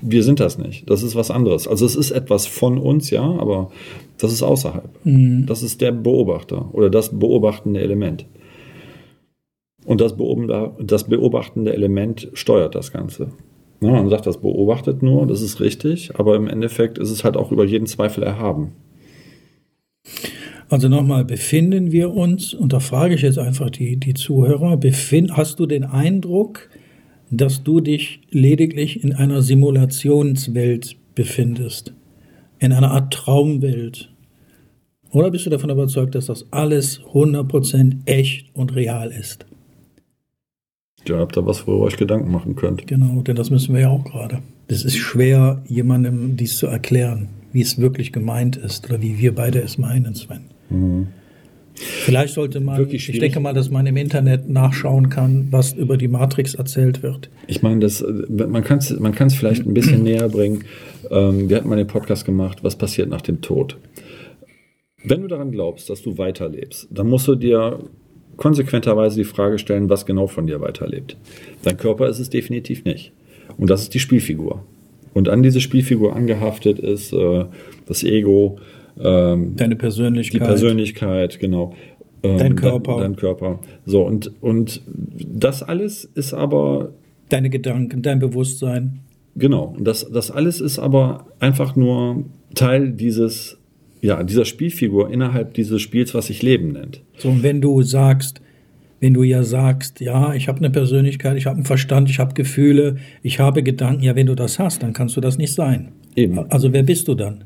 wir 0.01 0.23
sind 0.23 0.41
das 0.41 0.59
nicht. 0.59 0.89
Das 0.89 1.03
ist 1.03 1.15
was 1.15 1.31
anderes. 1.31 1.69
Also 1.69 1.87
es 1.87 1.97
ist 1.97 2.11
etwas 2.11 2.47
von 2.47 2.79
uns, 2.79 3.11
ja, 3.11 3.23
aber 3.23 3.71
das 4.23 4.33
ist 4.33 4.43
außerhalb. 4.43 4.89
Das 5.47 5.63
ist 5.63 5.81
der 5.81 5.93
Beobachter 5.93 6.73
oder 6.73 6.91
das 6.91 7.19
beobachtende 7.19 7.81
Element. 7.81 8.27
Und 9.85 10.01
das, 10.01 10.15
das 10.81 11.05
beobachtende 11.05 11.73
Element 11.73 12.31
steuert 12.35 12.75
das 12.75 12.93
Ganze. 12.93 13.33
Ja, 13.81 13.91
man 13.91 14.09
sagt, 14.09 14.27
das 14.27 14.41
beobachtet 14.41 15.03
nur, 15.03 15.27
das 15.27 15.43
ist 15.43 15.61
richtig, 15.61 16.15
aber 16.15 16.37
im 16.37 16.47
Endeffekt 16.47 16.99
ist 16.99 17.11
es 17.11 17.25
halt 17.25 17.37
auch 17.37 17.51
über 17.51 17.65
jeden 17.65 17.87
Zweifel 17.87 18.23
erhaben. 18.23 18.73
Also 20.69 20.89
nochmal, 20.89 21.25
befinden 21.25 21.91
wir 21.91 22.15
uns, 22.15 22.55
und 22.55 22.73
da 22.73 22.79
frage 22.79 23.17
ich 23.17 23.23
jetzt 23.23 23.39
einfach 23.39 23.71
die, 23.71 23.97
die 23.97 24.15
Zuhörer, 24.15 24.77
befind, 24.77 25.37
hast 25.37 25.59
du 25.59 25.67
den 25.67 25.83
Eindruck, 25.83 26.71
dass 27.31 27.65
du 27.65 27.81
dich 27.81 28.21
lediglich 28.31 29.03
in 29.03 29.13
einer 29.13 29.43
Simulationswelt 29.43 30.97
befindest? 31.17 31.93
In 32.61 32.73
einer 32.73 32.93
Art 32.93 33.13
Traumwelt? 33.13 34.12
Oder 35.13 35.31
bist 35.31 35.45
du 35.45 35.51
davon 35.51 35.71
überzeugt, 35.71 36.15
dass 36.15 36.27
das 36.27 36.47
alles 36.51 37.01
100% 37.13 38.07
echt 38.07 38.47
und 38.55 38.75
real 38.75 39.11
ist? 39.11 39.47
Ja, 41.07 41.19
habt 41.19 41.37
ihr 41.37 41.45
was, 41.45 41.67
worüber 41.67 41.85
ihr 41.85 41.87
euch 41.89 41.97
Gedanken 41.97 42.31
machen 42.31 42.57
könnt. 42.57 42.87
Genau, 42.87 43.21
denn 43.23 43.37
das 43.37 43.51
müssen 43.51 43.75
wir 43.75 43.83
ja 43.83 43.91
auch 43.91 44.05
gerade. 44.05 44.39
Es 44.69 44.85
ist 44.85 44.97
schwer, 44.97 45.63
jemandem 45.67 46.37
dies 46.37 46.57
zu 46.57 46.67
erklären, 46.67 47.29
wie 47.53 47.61
es 47.61 47.79
wirklich 47.79 48.13
gemeint 48.13 48.57
ist 48.57 48.89
oder 48.89 49.03
wie 49.03 49.19
wir 49.19 49.35
beide 49.35 49.61
es 49.61 49.77
meinen, 49.79 50.15
Sven. 50.15 50.45
Vielleicht 51.75 52.35
sollte 52.35 52.61
man, 52.61 52.89
ich 52.89 53.19
denke 53.19 53.41
mal, 53.41 53.53
dass 53.53 53.71
man 53.71 53.87
im 53.87 53.97
Internet 53.97 54.49
nachschauen 54.49 55.09
kann, 55.09 55.49
was 55.51 55.73
über 55.73 55.97
die 55.97 56.09
Matrix 56.09 56.55
erzählt 56.55 57.03
wird. 57.03 57.29
Ich 57.49 57.63
meine, 57.63 57.81
das, 57.81 58.05
man 58.29 58.63
kann 58.65 58.79
es 58.79 58.99
man 58.99 59.13
vielleicht 59.13 59.67
ein 59.67 59.75
bisschen 59.75 60.03
näher 60.05 60.29
bringen. 60.29 60.65
Ähm, 61.11 61.49
wir 61.49 61.57
hatten 61.57 61.69
mal 61.69 61.77
den 61.77 61.87
Podcast 61.87 62.25
gemacht, 62.25 62.63
was 62.63 62.77
passiert 62.77 63.09
nach 63.09 63.23
dem 63.23 63.41
Tod. 63.41 63.77
Wenn 65.05 65.23
du 65.23 65.29
daran 65.29 65.51
glaubst, 65.51 65.91
dass 65.91 66.03
du 66.03 66.19
weiterlebst, 66.19 66.89
dann 66.91 67.09
musst 67.09 67.27
du 67.29 67.35
dir 67.35 67.79
konsequenterweise 68.37 69.17
die 69.17 69.25
Frage 69.25 69.59
stellen, 69.59 69.89
was 69.89 70.07
genau 70.07 70.27
von 70.27 70.47
dir 70.47 70.61
weiterlebt. 70.61 71.17
Dein 71.63 71.77
Körper 71.77 72.09
ist 72.09 72.19
es 72.19 72.31
definitiv 72.31 72.85
nicht. 72.85 73.13
Und 73.59 73.71
das 73.71 73.83
ist 73.83 73.95
die 73.95 73.99
Spielfigur. 73.99 74.65
Und 75.15 75.29
an 75.29 75.43
diese 75.43 75.61
Spielfigur 75.61 76.17
angehaftet 76.17 76.79
ist 76.79 77.13
äh, 77.13 77.45
das 77.87 78.03
Ego, 78.03 78.59
ähm, 79.01 79.57
Deine 79.57 79.77
Persönlichkeit. 79.77 80.41
Die 80.41 80.45
Persönlichkeit, 80.45 81.39
genau. 81.41 81.75
Ähm, 82.23 82.39
dein 82.39 82.57
Körper. 82.57 82.93
Dein, 82.93 83.13
dein 83.13 83.17
Körper. 83.17 83.61
So, 83.85 84.03
und, 84.03 84.33
und 84.43 84.83
das 84.87 85.63
alles 85.63 86.05
ist 86.05 86.35
aber. 86.35 86.93
Deine 87.29 87.49
Gedanken, 87.49 88.03
dein 88.03 88.19
Bewusstsein. 88.19 89.01
Genau. 89.35 89.75
Und 89.77 89.85
das, 89.87 90.11
das 90.11 90.31
alles 90.31 90.61
ist 90.61 90.79
aber 90.79 91.27
einfach 91.41 91.77
nur 91.77 92.25
Teil 92.55 92.93
dieses, 92.93 93.59
ja, 94.03 94.23
dieser 94.25 94.45
Spielfigur 94.45 95.11
innerhalb 95.11 95.55
dieses 95.55 95.81
Spiels, 95.81 96.13
was 96.13 96.27
sich 96.27 96.43
Leben 96.43 96.73
nennt. 96.73 97.01
So, 97.17 97.31
und 97.31 97.43
wenn 97.43 97.61
du 97.61 97.83
sagst, 97.83 98.43
wenn 99.01 99.15
du 99.15 99.23
ja 99.23 99.43
sagst, 99.43 100.01
ja, 100.01 100.35
ich 100.35 100.49
habe 100.49 100.59
eine 100.59 100.71
Persönlichkeit, 100.71 101.37
ich 101.37 101.47
habe 101.47 101.57
einen 101.57 101.65
Verstand, 101.65 102.11
ich 102.11 102.19
habe 102.19 102.35
Gefühle, 102.35 102.97
ich 103.23 103.39
habe 103.39 103.63
Gedanken, 103.63 104.03
ja, 104.03 104.15
wenn 104.15 104.27
du 104.27 104.35
das 104.35 104.59
hast, 104.59 104.83
dann 104.83 104.93
kannst 104.93 105.17
du 105.17 105.21
das 105.21 105.39
nicht 105.39 105.55
sein. 105.55 105.93
Eben. 106.15 106.39
Also 106.51 106.73
wer 106.73 106.83
bist 106.83 107.09
du 107.09 107.15
dann? 107.15 107.45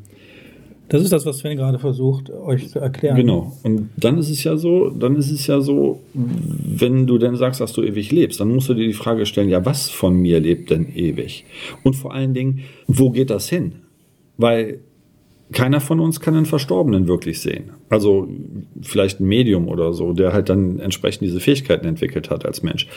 Das 0.88 1.02
ist 1.02 1.12
das, 1.12 1.26
was 1.26 1.38
Sven 1.38 1.56
gerade 1.56 1.78
versucht, 1.78 2.30
euch 2.30 2.68
zu 2.68 2.78
erklären. 2.78 3.16
Genau. 3.16 3.56
Und 3.64 3.90
dann 3.96 4.18
ist 4.18 4.30
es 4.30 4.44
ja 4.44 4.56
so, 4.56 4.88
dann 4.90 5.16
ist 5.16 5.30
es 5.30 5.46
ja 5.46 5.60
so, 5.60 6.00
wenn 6.14 7.06
du 7.06 7.18
denn 7.18 7.36
sagst, 7.36 7.60
dass 7.60 7.72
du 7.72 7.82
ewig 7.82 8.12
lebst, 8.12 8.38
dann 8.40 8.48
musst 8.48 8.68
du 8.68 8.74
dir 8.74 8.86
die 8.86 8.92
Frage 8.92 9.26
stellen, 9.26 9.48
ja, 9.48 9.64
was 9.64 9.90
von 9.90 10.16
mir 10.16 10.40
lebt 10.40 10.70
denn 10.70 10.86
ewig? 10.94 11.44
Und 11.82 11.94
vor 11.94 12.14
allen 12.14 12.34
Dingen, 12.34 12.60
wo 12.86 13.10
geht 13.10 13.30
das 13.30 13.48
hin? 13.48 13.72
Weil 14.36 14.80
keiner 15.52 15.80
von 15.80 16.00
uns 16.00 16.20
kann 16.20 16.34
einen 16.34 16.46
Verstorbenen 16.46 17.06
wirklich 17.06 17.40
sehen. 17.40 17.70
Also 17.88 18.28
vielleicht 18.82 19.20
ein 19.20 19.26
Medium 19.26 19.68
oder 19.68 19.92
so, 19.92 20.12
der 20.12 20.32
halt 20.32 20.48
dann 20.48 20.80
entsprechend 20.80 21.22
diese 21.22 21.40
Fähigkeiten 21.40 21.86
entwickelt 21.86 22.30
hat 22.30 22.44
als 22.44 22.62
Mensch. 22.62 22.88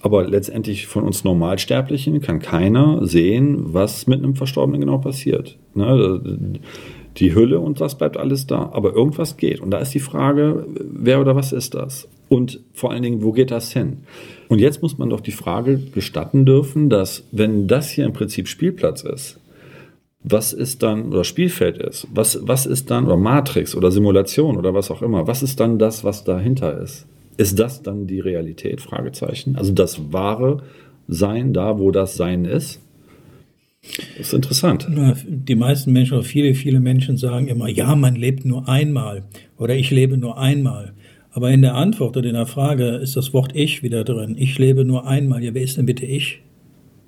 Aber 0.00 0.26
letztendlich 0.26 0.86
von 0.86 1.04
uns 1.04 1.22
Normalsterblichen 1.22 2.20
kann 2.20 2.40
keiner 2.40 3.06
sehen, 3.06 3.72
was 3.72 4.08
mit 4.08 4.18
einem 4.18 4.34
Verstorbenen 4.34 4.80
genau 4.80 4.98
passiert. 4.98 5.56
Ne? 5.74 6.60
die 7.18 7.34
Hülle 7.34 7.60
und 7.60 7.80
das 7.80 7.98
bleibt 7.98 8.16
alles 8.16 8.46
da. 8.46 8.70
Aber 8.72 8.94
irgendwas 8.94 9.36
geht. 9.36 9.60
Und 9.60 9.70
da 9.70 9.78
ist 9.78 9.94
die 9.94 10.00
Frage, 10.00 10.66
wer 10.76 11.20
oder 11.20 11.36
was 11.36 11.52
ist 11.52 11.74
das? 11.74 12.08
Und 12.28 12.60
vor 12.72 12.90
allen 12.90 13.02
Dingen, 13.02 13.22
wo 13.22 13.32
geht 13.32 13.50
das 13.50 13.72
hin? 13.72 13.98
Und 14.48 14.58
jetzt 14.58 14.82
muss 14.82 14.98
man 14.98 15.10
doch 15.10 15.20
die 15.20 15.32
Frage 15.32 15.78
gestatten 15.78 16.46
dürfen, 16.46 16.88
dass 16.88 17.24
wenn 17.30 17.68
das 17.68 17.90
hier 17.90 18.06
im 18.06 18.12
Prinzip 18.12 18.48
Spielplatz 18.48 19.02
ist, 19.02 19.38
was 20.24 20.52
ist 20.52 20.82
dann, 20.82 21.12
oder 21.12 21.24
Spielfeld 21.24 21.78
ist, 21.78 22.06
was, 22.12 22.38
was 22.42 22.66
ist 22.66 22.90
dann, 22.90 23.06
oder 23.06 23.16
Matrix 23.16 23.74
oder 23.74 23.90
Simulation 23.90 24.56
oder 24.56 24.72
was 24.74 24.90
auch 24.90 25.02
immer, 25.02 25.26
was 25.26 25.42
ist 25.42 25.58
dann 25.58 25.78
das, 25.78 26.04
was 26.04 26.24
dahinter 26.24 26.80
ist? 26.80 27.06
Ist 27.36 27.58
das 27.58 27.82
dann 27.82 28.06
die 28.06 28.20
Realität? 28.20 28.80
Fragezeichen. 28.80 29.56
Also 29.56 29.72
das 29.72 30.12
wahre 30.12 30.62
Sein, 31.08 31.52
da 31.52 31.78
wo 31.78 31.90
das 31.90 32.16
Sein 32.16 32.44
ist? 32.44 32.80
Das 34.16 34.28
ist 34.28 34.34
interessant. 34.34 34.86
Die 35.26 35.56
meisten 35.56 35.92
Menschen 35.92 36.14
oder 36.14 36.22
viele, 36.22 36.54
viele 36.54 36.78
Menschen 36.78 37.16
sagen 37.16 37.48
immer, 37.48 37.68
ja, 37.68 37.96
man 37.96 38.14
lebt 38.14 38.44
nur 38.44 38.68
einmal 38.68 39.24
oder 39.56 39.74
ich 39.74 39.90
lebe 39.90 40.16
nur 40.16 40.38
einmal. 40.38 40.92
Aber 41.32 41.50
in 41.50 41.62
der 41.62 41.74
Antwort 41.74 42.16
oder 42.16 42.28
in 42.28 42.34
der 42.34 42.46
Frage 42.46 42.90
ist 42.96 43.16
das 43.16 43.32
Wort 43.32 43.56
Ich 43.56 43.82
wieder 43.82 44.04
drin. 44.04 44.36
Ich 44.38 44.58
lebe 44.58 44.84
nur 44.84 45.06
einmal. 45.06 45.42
Ja, 45.42 45.54
wer 45.54 45.62
ist 45.62 45.78
denn 45.78 45.86
bitte 45.86 46.06
ich? 46.06 46.42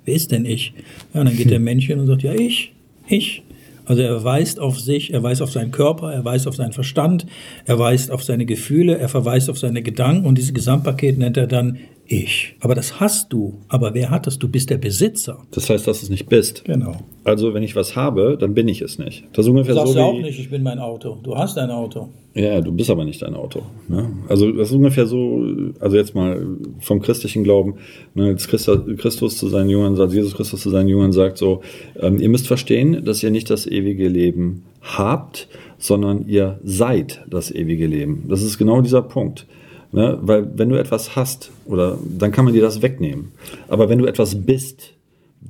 Wer 0.04 0.14
ist 0.14 0.32
denn 0.32 0.46
ich? 0.46 0.72
Ja, 1.12 1.22
dann 1.22 1.36
geht 1.36 1.50
der 1.50 1.60
Mensch 1.60 1.86
hin 1.86 2.00
und 2.00 2.06
sagt, 2.06 2.22
ja, 2.22 2.34
ich, 2.34 2.73
ich. 3.06 3.42
Also 3.86 4.00
er 4.02 4.24
weist 4.24 4.60
auf 4.60 4.80
sich, 4.80 5.12
er 5.12 5.22
weist 5.22 5.42
auf 5.42 5.50
seinen 5.50 5.70
Körper, 5.70 6.12
er 6.12 6.24
weist 6.24 6.48
auf 6.48 6.56
seinen 6.56 6.72
Verstand, 6.72 7.26
er 7.66 7.78
weist 7.78 8.10
auf 8.10 8.24
seine 8.24 8.46
Gefühle, 8.46 8.96
er 8.96 9.10
verweist 9.10 9.50
auf 9.50 9.58
seine 9.58 9.82
Gedanken 9.82 10.26
und 10.26 10.38
dieses 10.38 10.54
Gesamtpaket 10.54 11.18
nennt 11.18 11.36
er 11.36 11.46
dann 11.46 11.78
ich. 12.06 12.56
Aber 12.60 12.74
das 12.74 13.00
hast 13.00 13.32
du. 13.32 13.60
Aber 13.68 13.94
wer 13.94 14.10
hat 14.10 14.26
das? 14.26 14.38
Du 14.38 14.48
bist 14.48 14.70
der 14.70 14.78
Besitzer. 14.78 15.44
Das 15.50 15.68
heißt, 15.68 15.86
dass 15.86 16.00
du 16.00 16.06
es 16.06 16.10
nicht 16.10 16.28
bist. 16.28 16.64
Genau. 16.64 16.96
Also, 17.24 17.54
wenn 17.54 17.62
ich 17.62 17.74
was 17.74 17.96
habe, 17.96 18.36
dann 18.38 18.52
bin 18.52 18.68
ich 18.68 18.82
es 18.82 18.98
nicht. 18.98 19.24
Das 19.32 19.46
ist 19.46 19.50
ungefähr 19.50 19.74
du 19.74 19.80
sagst 19.80 19.94
so 19.94 19.98
ja 19.98 20.04
auch 20.04 20.12
nicht, 20.12 20.38
ich 20.38 20.50
bin 20.50 20.62
mein 20.62 20.78
Auto. 20.78 21.16
Du 21.22 21.34
hast 21.36 21.56
ein 21.56 21.70
Auto. 21.70 22.08
Ja, 22.34 22.60
du 22.60 22.70
bist 22.72 22.90
aber 22.90 23.04
nicht 23.04 23.22
dein 23.22 23.34
Auto. 23.34 23.62
Ne? 23.88 24.10
Also, 24.28 24.52
das 24.52 24.68
ist 24.68 24.74
ungefähr 24.74 25.06
so, 25.06 25.44
also 25.80 25.96
jetzt 25.96 26.14
mal 26.14 26.46
vom 26.80 27.00
christlichen 27.00 27.44
Glauben, 27.44 27.76
ne, 28.14 28.26
als 28.26 28.46
Christus 28.46 29.38
zu 29.38 29.48
seinen 29.48 29.70
Jüngern 29.70 29.96
sagt, 29.96 30.12
Jesus 30.12 30.34
Christus 30.34 30.60
zu 30.60 30.70
seinen 30.70 30.88
Jüngern 30.88 31.12
sagt 31.12 31.38
so, 31.38 31.62
ähm, 31.98 32.18
ihr 32.18 32.28
müsst 32.28 32.46
verstehen, 32.46 33.04
dass 33.04 33.22
ihr 33.22 33.30
nicht 33.30 33.48
das 33.50 33.66
ewige 33.66 34.08
Leben 34.08 34.64
habt, 34.82 35.48
sondern 35.78 36.26
ihr 36.28 36.58
seid 36.62 37.24
das 37.28 37.50
ewige 37.50 37.86
Leben. 37.86 38.24
Das 38.28 38.42
ist 38.42 38.58
genau 38.58 38.80
dieser 38.80 39.02
Punkt. 39.02 39.46
Ne? 39.92 40.18
Weil 40.20 40.58
wenn 40.58 40.68
du 40.68 40.76
etwas 40.76 41.14
hast, 41.14 41.52
oder 41.66 41.96
dann 42.18 42.32
kann 42.32 42.44
man 42.44 42.52
dir 42.52 42.62
das 42.62 42.82
wegnehmen. 42.82 43.32
Aber 43.68 43.88
wenn 43.88 43.98
du 43.98 44.06
etwas 44.06 44.44
bist, 44.44 44.94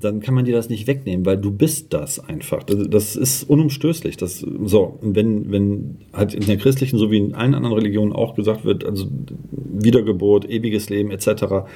dann 0.01 0.21
kann 0.21 0.35
man 0.35 0.45
dir 0.45 0.55
das 0.55 0.69
nicht 0.69 0.87
wegnehmen, 0.87 1.25
weil 1.25 1.39
du 1.39 1.51
bist 1.51 1.93
das 1.95 2.19
einfach. 2.19 2.63
Das, 2.65 2.89
das 2.89 3.17
ist 3.17 3.49
unumstößlich. 3.49 4.17
Das, 4.17 4.45
so, 4.65 4.99
und 5.01 5.15
wenn, 5.15 5.51
wenn 5.51 5.97
halt 6.13 6.35
in 6.35 6.45
der 6.47 6.57
christlichen 6.57 6.99
sowie 6.99 7.19
in 7.19 7.35
allen 7.35 7.55
anderen 7.55 7.77
Religionen 7.77 8.13
auch 8.13 8.35
gesagt 8.35 8.65
wird, 8.65 8.85
also 8.85 9.07
Wiedergeburt, 9.51 10.49
ewiges 10.49 10.91
Leben 10.91 11.11
etc., 11.11 11.67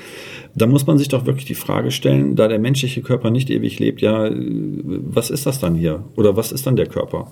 dann 0.55 0.71
muss 0.71 0.87
man 0.87 0.99
sich 0.99 1.09
doch 1.09 1.27
wirklich 1.27 1.47
die 1.47 1.55
Frage 1.55 1.91
stellen, 1.91 2.35
da 2.35 2.49
der 2.49 2.59
menschliche 2.59 3.03
Körper 3.03 3.31
nicht 3.31 3.51
ewig 3.51 3.79
lebt, 3.79 4.01
ja, 4.01 4.31
was 4.31 5.31
ist 5.31 5.47
das 5.47 5.61
dann 5.61 5.75
hier? 5.75 6.05
Oder 6.17 6.37
was 6.37 6.51
ist 6.53 6.67
dann 6.67 6.77
der 6.77 6.87
Körper? 6.87 7.31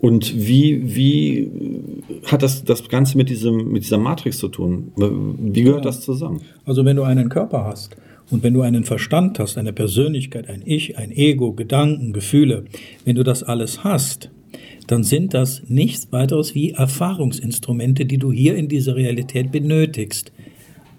Und 0.00 0.34
wie, 0.36 0.94
wie 0.96 1.50
hat 2.26 2.42
das, 2.42 2.64
das 2.64 2.88
Ganze 2.88 3.16
mit, 3.16 3.30
diesem, 3.30 3.72
mit 3.72 3.82
dieser 3.82 3.98
Matrix 3.98 4.38
zu 4.38 4.48
tun? 4.48 4.92
Wie 4.96 5.62
gehört 5.62 5.84
ja. 5.84 5.90
das 5.90 6.00
zusammen? 6.00 6.40
Also 6.64 6.84
wenn 6.84 6.96
du 6.96 7.02
einen 7.02 7.28
Körper 7.28 7.64
hast 7.64 7.96
und 8.30 8.42
wenn 8.42 8.54
du 8.54 8.62
einen 8.62 8.84
Verstand 8.84 9.38
hast, 9.38 9.56
eine 9.58 9.72
Persönlichkeit, 9.72 10.48
ein 10.48 10.62
Ich, 10.64 10.98
ein 10.98 11.10
Ego, 11.10 11.52
Gedanken, 11.52 12.12
Gefühle, 12.12 12.64
wenn 13.04 13.16
du 13.16 13.22
das 13.22 13.42
alles 13.42 13.84
hast, 13.84 14.30
dann 14.86 15.02
sind 15.02 15.34
das 15.34 15.62
nichts 15.68 16.08
weiteres 16.12 16.54
wie 16.54 16.70
Erfahrungsinstrumente, 16.72 18.06
die 18.06 18.18
du 18.18 18.32
hier 18.32 18.56
in 18.56 18.68
dieser 18.68 18.96
Realität 18.96 19.52
benötigst. 19.52 20.32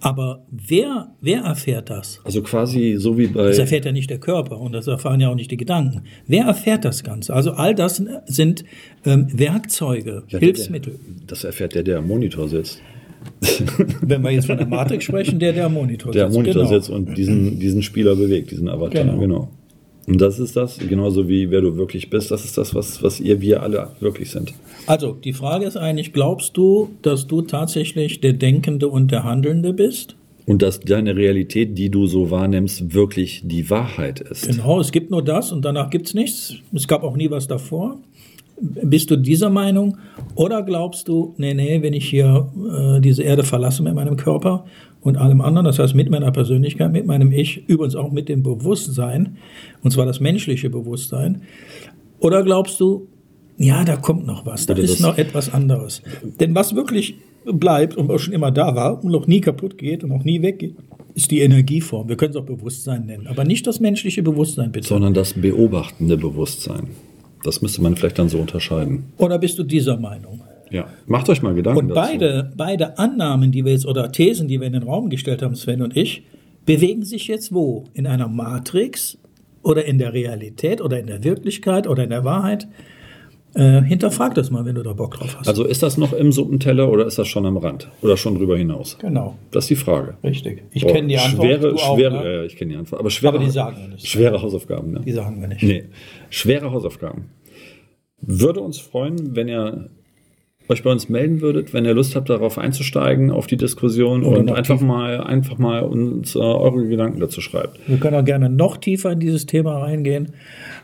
Aber 0.02 0.46
wer, 0.50 1.14
wer 1.20 1.42
erfährt 1.42 1.90
das? 1.90 2.22
Also 2.24 2.42
quasi 2.42 2.96
so 2.98 3.18
wie 3.18 3.28
bei. 3.28 3.48
Das 3.48 3.58
erfährt 3.58 3.84
ja 3.84 3.92
nicht 3.92 4.10
der 4.10 4.20
Körper 4.20 4.60
und 4.60 4.72
das 4.72 4.88
erfahren 4.88 5.20
ja 5.20 5.30
auch 5.30 5.36
nicht 5.36 5.52
die 5.52 5.58
Gedanken. 5.58 6.04
Wer 6.26 6.46
erfährt 6.46 6.86
das 6.86 7.04
Ganze? 7.04 7.34
Also 7.34 7.52
all 7.52 7.76
das 7.76 8.02
sind 8.26 8.64
ähm, 9.06 9.28
Werkzeuge, 9.34 10.24
ja, 10.30 10.40
Hilfsmittel. 10.40 10.94
Der, 10.94 11.28
das 11.28 11.44
erfährt 11.44 11.76
der, 11.76 11.84
der 11.84 11.98
am 11.98 12.08
Monitor 12.08 12.48
sitzt. 12.48 12.82
Wenn 14.02 14.22
wir 14.22 14.32
jetzt 14.32 14.48
von 14.48 14.58
der 14.58 14.68
Matrix 14.68 15.06
sprechen, 15.06 15.40
der, 15.40 15.54
der 15.54 15.70
Monitor 15.70 16.12
der 16.12 16.28
sitzt. 16.28 16.36
Der 16.36 16.42
Monitor 16.42 16.64
genau. 16.64 16.76
sitzt 16.76 16.90
und 16.90 17.18
diesen, 17.18 17.60
diesen 17.60 17.82
Spieler 17.84 18.16
bewegt, 18.16 18.52
diesen 18.52 18.70
Avatar. 18.70 19.04
Genau. 19.04 19.20
genau. 19.20 19.50
Und 20.10 20.20
das 20.20 20.40
ist 20.40 20.56
das, 20.56 20.80
genauso 20.80 21.30
wie 21.30 21.52
wer 21.52 21.62
du 21.62 21.78
wirklich 21.78 22.10
bist, 22.10 22.32
das 22.32 22.44
ist 22.44 22.58
das, 22.58 22.74
was, 22.74 23.04
was 23.04 23.20
ihr, 23.20 23.42
wir 23.42 23.62
alle 23.62 23.90
wirklich 24.00 24.32
sind. 24.32 24.54
Also, 24.88 25.14
die 25.14 25.34
Frage 25.34 25.66
ist 25.66 25.78
eigentlich, 25.78 26.14
glaubst 26.14 26.58
du, 26.58 26.90
dass 27.04 27.28
du 27.28 27.44
tatsächlich 27.44 28.20
der 28.20 28.34
Denkende 28.34 28.88
und 28.88 29.12
der 29.12 29.24
Handelnde 29.24 29.72
bist? 29.72 30.16
Und 30.48 30.64
dass 30.64 30.80
deine 30.80 31.16
Realität, 31.16 31.78
die 31.78 31.92
du 31.92 32.08
so 32.08 32.32
wahrnimmst, 32.32 32.92
wirklich 32.96 33.44
die 33.46 33.70
Wahrheit 33.70 34.20
ist. 34.20 34.48
Genau, 34.48 34.80
es 34.80 34.92
gibt 34.92 35.12
nur 35.12 35.24
das 35.24 35.52
und 35.52 35.64
danach 35.64 35.92
gibt 35.92 36.08
es 36.08 36.16
nichts. 36.16 36.56
Es 36.74 36.88
gab 36.88 37.04
auch 37.04 37.16
nie 37.16 37.30
was 37.30 37.48
davor. 37.48 38.00
Bist 38.62 39.10
du 39.12 39.16
dieser 39.16 39.50
Meinung? 39.50 39.98
Oder 40.36 40.64
glaubst 40.64 41.08
du, 41.08 41.34
nee, 41.38 41.54
nee, 41.54 41.82
wenn 41.82 41.94
ich 41.94 42.10
hier 42.10 42.52
äh, 42.72 43.02
diese 43.02 43.24
Erde 43.24 43.44
verlasse 43.44 43.84
mit 43.84 43.96
meinem 43.96 44.18
Körper 44.18 44.66
und 45.02 45.18
allem 45.18 45.42
anderen, 45.42 45.66
das 45.66 45.80
heißt 45.80 45.96
mit 45.96 46.10
meiner 46.10 46.32
Persönlichkeit, 46.32 46.92
mit 46.92 47.06
meinem 47.06 47.32
Ich, 47.32 47.68
übrigens 47.68 47.96
auch 47.96 48.12
mit 48.12 48.30
dem 48.30 48.44
Bewusstsein, 48.44 49.38
und 49.84 49.92
zwar 49.92 50.06
das 50.06 50.20
menschliche 50.20 50.70
Bewusstsein, 50.70 51.44
oder 52.20 52.44
glaubst 52.44 52.80
du, 52.80 53.08
ja, 53.58 53.84
da 53.84 53.98
kommt 53.98 54.26
noch 54.26 54.46
was, 54.46 54.66
da 54.66 54.74
ist 54.74 55.02
noch 55.02 55.18
etwas 55.18 55.54
anderes. 55.54 56.02
Denn 56.40 56.56
was 56.56 56.76
wirklich 56.76 57.16
bleibt 57.46 57.98
und 57.98 58.08
was 58.08 58.22
schon 58.22 58.34
immer 58.34 58.52
da 58.52 58.76
war 58.76 59.04
und 59.04 59.12
noch 59.12 59.28
nie 59.28 59.42
kaputt 59.42 59.78
geht 59.78 60.04
und 60.04 60.10
noch 60.10 60.24
nie 60.24 60.42
weggeht, 60.42 60.76
ist 61.16 61.32
die 61.32 61.40
Energieform. 61.40 62.08
Wir 62.08 62.16
können 62.16 62.32
es 62.32 62.38
auch 62.38 62.46
Bewusstsein 62.46 63.06
nennen, 63.06 63.28
aber 63.28 63.44
nicht 63.44 63.68
das 63.68 63.80
menschliche 63.80 64.24
Bewusstsein, 64.24 64.72
bitte. 64.72 64.88
Sondern 64.88 65.14
das 65.14 65.34
beobachtende 65.34 66.18
Bewusstsein. 66.18 66.88
Das 67.44 67.62
müsste 67.62 67.82
man 67.82 67.96
vielleicht 67.96 68.20
dann 68.20 68.30
so 68.30 68.40
unterscheiden. 68.40 69.12
Oder 69.18 69.40
bist 69.40 69.58
du 69.58 69.64
dieser 69.64 69.98
Meinung? 69.98 70.42
Ja, 70.70 70.88
macht 71.08 71.30
euch 71.30 71.42
mal 71.42 71.54
Gedanken. 71.54 71.88
Und 71.88 71.94
beide, 71.94 72.44
dazu. 72.44 72.58
beide 72.58 72.98
Annahmen, 73.00 73.52
die 73.52 73.66
wir 73.66 73.72
jetzt 73.72 73.86
oder 73.86 74.12
Thesen, 74.12 74.48
die 74.48 74.60
wir 74.60 74.68
in 74.68 74.74
den 74.74 74.84
Raum 74.84 75.10
gestellt 75.10 75.42
haben, 75.42 75.56
Sven 75.56 75.82
und 75.82 75.98
ich, 75.98 76.24
bewegen 76.66 77.04
sich 77.04 77.28
jetzt 77.28 77.54
wo? 77.54 77.86
In 77.94 78.06
einer 78.06 78.28
Matrix 78.28 79.18
oder 79.64 79.86
in 79.86 79.98
der 79.98 80.14
Realität 80.14 80.82
oder 80.82 81.00
in 81.00 81.08
der 81.08 81.24
Wirklichkeit 81.24 81.88
oder 81.88 82.04
in 82.04 82.10
der 82.10 82.24
Wahrheit? 82.24 82.68
Äh, 83.56 83.82
hinterfrag 83.82 84.36
das 84.36 84.52
mal, 84.52 84.64
wenn 84.66 84.76
du 84.76 84.84
da 84.84 84.94
Bock 84.94 85.16
drauf 85.16 85.36
hast. 85.40 85.48
Also 85.48 85.64
ist 85.66 85.82
das 85.82 85.98
noch 85.98 86.14
im 86.14 86.32
Suppenteller 86.32 86.90
oder 86.92 87.06
ist 87.08 87.18
das 87.18 87.28
schon 87.28 87.46
am 87.48 87.58
Rand? 87.58 87.90
Oder 88.02 88.16
schon 88.16 88.36
drüber 88.36 88.58
hinaus? 88.58 88.98
genau, 89.00 89.38
Das 89.52 89.64
ist 89.66 89.70
die 89.72 89.76
Frage. 89.76 90.18
richtig. 90.24 90.64
Ich 90.72 90.86
kenne 90.86 91.08
die 91.08 91.18
Antwort. 91.18 91.48
Schwere, 91.48 91.74
auch, 91.74 91.96
schwere, 91.96 92.24
ne? 92.24 92.36
ja, 92.36 92.44
ich 92.44 92.56
kenne 92.56 92.72
die 92.74 92.78
Antwort. 92.78 93.00
Aber 93.02 93.10
schwere, 93.10 93.36
Aber 93.36 93.44
die 93.44 93.50
sagen 93.50 93.78
wir 93.82 93.88
nicht. 93.90 94.08
schwere 94.08 94.42
Hausaufgaben, 94.42 94.92
ne? 94.92 95.02
Die 95.02 95.12
sagen 95.12 95.42
wir 95.42 95.48
nicht. 95.48 95.64
Nee, 95.64 95.86
schwere 96.30 96.72
Hausaufgaben. 96.72 97.26
Würde 98.22 98.60
uns 98.60 98.78
freuen, 98.80 99.36
wenn 99.36 99.48
ihr 99.48 99.90
euch 100.70 100.84
bei 100.84 100.92
uns 100.92 101.10
melden 101.10 101.42
würdet, 101.42 101.74
wenn 101.74 101.84
ihr 101.84 101.94
Lust 101.96 102.16
habt, 102.16 102.30
darauf 102.30 102.58
einzusteigen, 102.60 103.32
auf 103.32 103.48
die 103.48 103.58
Diskussion 103.58 104.24
Oder 104.24 104.40
und 104.40 104.52
einfach 104.52 104.80
mal, 104.80 105.20
einfach 105.22 105.58
mal 105.58 105.82
uns 105.82 106.36
äh, 106.36 106.40
eure 106.40 106.88
Gedanken 106.88 107.20
dazu 107.20 107.42
schreibt. 107.42 107.80
Wir 107.88 107.98
können 107.98 108.16
auch 108.16 108.26
gerne 108.26 108.50
noch 108.50 108.78
tiefer 108.78 109.12
in 109.12 109.20
dieses 109.20 109.48
Thema 109.48 109.80
reingehen, 109.80 110.34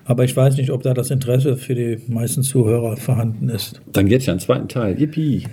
aber 0.03 0.23
ich 0.23 0.35
weiß 0.35 0.57
nicht, 0.57 0.71
ob 0.71 0.81
da 0.81 0.93
das 0.93 1.11
Interesse 1.11 1.55
für 1.55 1.75
die 1.75 1.99
meisten 2.07 2.41
Zuhörer 2.41 2.97
vorhanden 2.97 3.49
ist. 3.49 3.79
Dann 3.91 4.07
geht's 4.07 4.25
ja 4.25 4.33
einen 4.33 4.39
zweiten 4.39 4.67
Teil. 4.67 4.99
Yippie! 4.99 5.43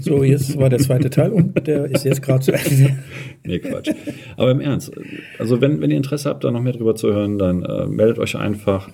So, 0.00 0.24
jetzt 0.24 0.56
war 0.58 0.70
der 0.70 0.78
zweite 0.78 1.10
Teil 1.10 1.30
und 1.30 1.66
der 1.66 1.84
ist 1.86 2.04
jetzt 2.04 2.22
gerade 2.22 2.40
zu 2.40 2.52
Ende. 2.52 2.96
Nee, 3.44 3.60
Quatsch. 3.60 3.90
Aber 4.36 4.50
im 4.50 4.60
Ernst, 4.60 4.90
also 5.38 5.60
wenn, 5.60 5.80
wenn 5.80 5.90
ihr 5.90 5.96
Interesse 5.96 6.28
habt, 6.28 6.42
da 6.42 6.50
noch 6.50 6.62
mehr 6.62 6.72
drüber 6.72 6.96
zu 6.96 7.12
hören, 7.12 7.38
dann 7.38 7.62
äh, 7.62 7.86
meldet 7.86 8.18
euch 8.18 8.36
einfach 8.36 8.88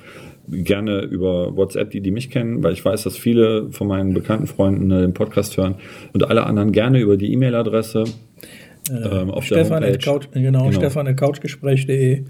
gerne 0.49 1.01
über 1.03 1.57
WhatsApp, 1.57 1.91
die, 1.91 2.01
die 2.01 2.11
mich 2.11 2.31
kennen, 2.31 2.63
weil 2.63 2.73
ich 2.73 2.85
weiß, 2.85 3.03
dass 3.05 3.17
viele 3.17 3.71
von 3.71 3.87
meinen 3.87 4.13
bekannten 4.15 4.47
Freunden 4.47 4.91
äh, 4.91 5.01
den 5.01 5.15
Podcast 5.15 5.57
hören 5.57 5.77
und 6.13 6.29
alle 6.29 6.45
anderen 6.45 6.73
gerne 6.73 6.99
über 7.01 7.17
die 7.17 7.33
E-Mail-Adresse 7.33 8.05
ähm, 8.91 9.31
auf 9.31 9.47
der 9.49 9.57
Stefan 9.57 9.85
Homepage. 9.85 9.95
at 9.95 10.05
Couch, 10.05 10.29
genau, 10.33 10.67
Genau. 10.67 10.73
Stefan 10.73 11.07
at 11.07 11.17
couchgespräch.de. 11.17 12.25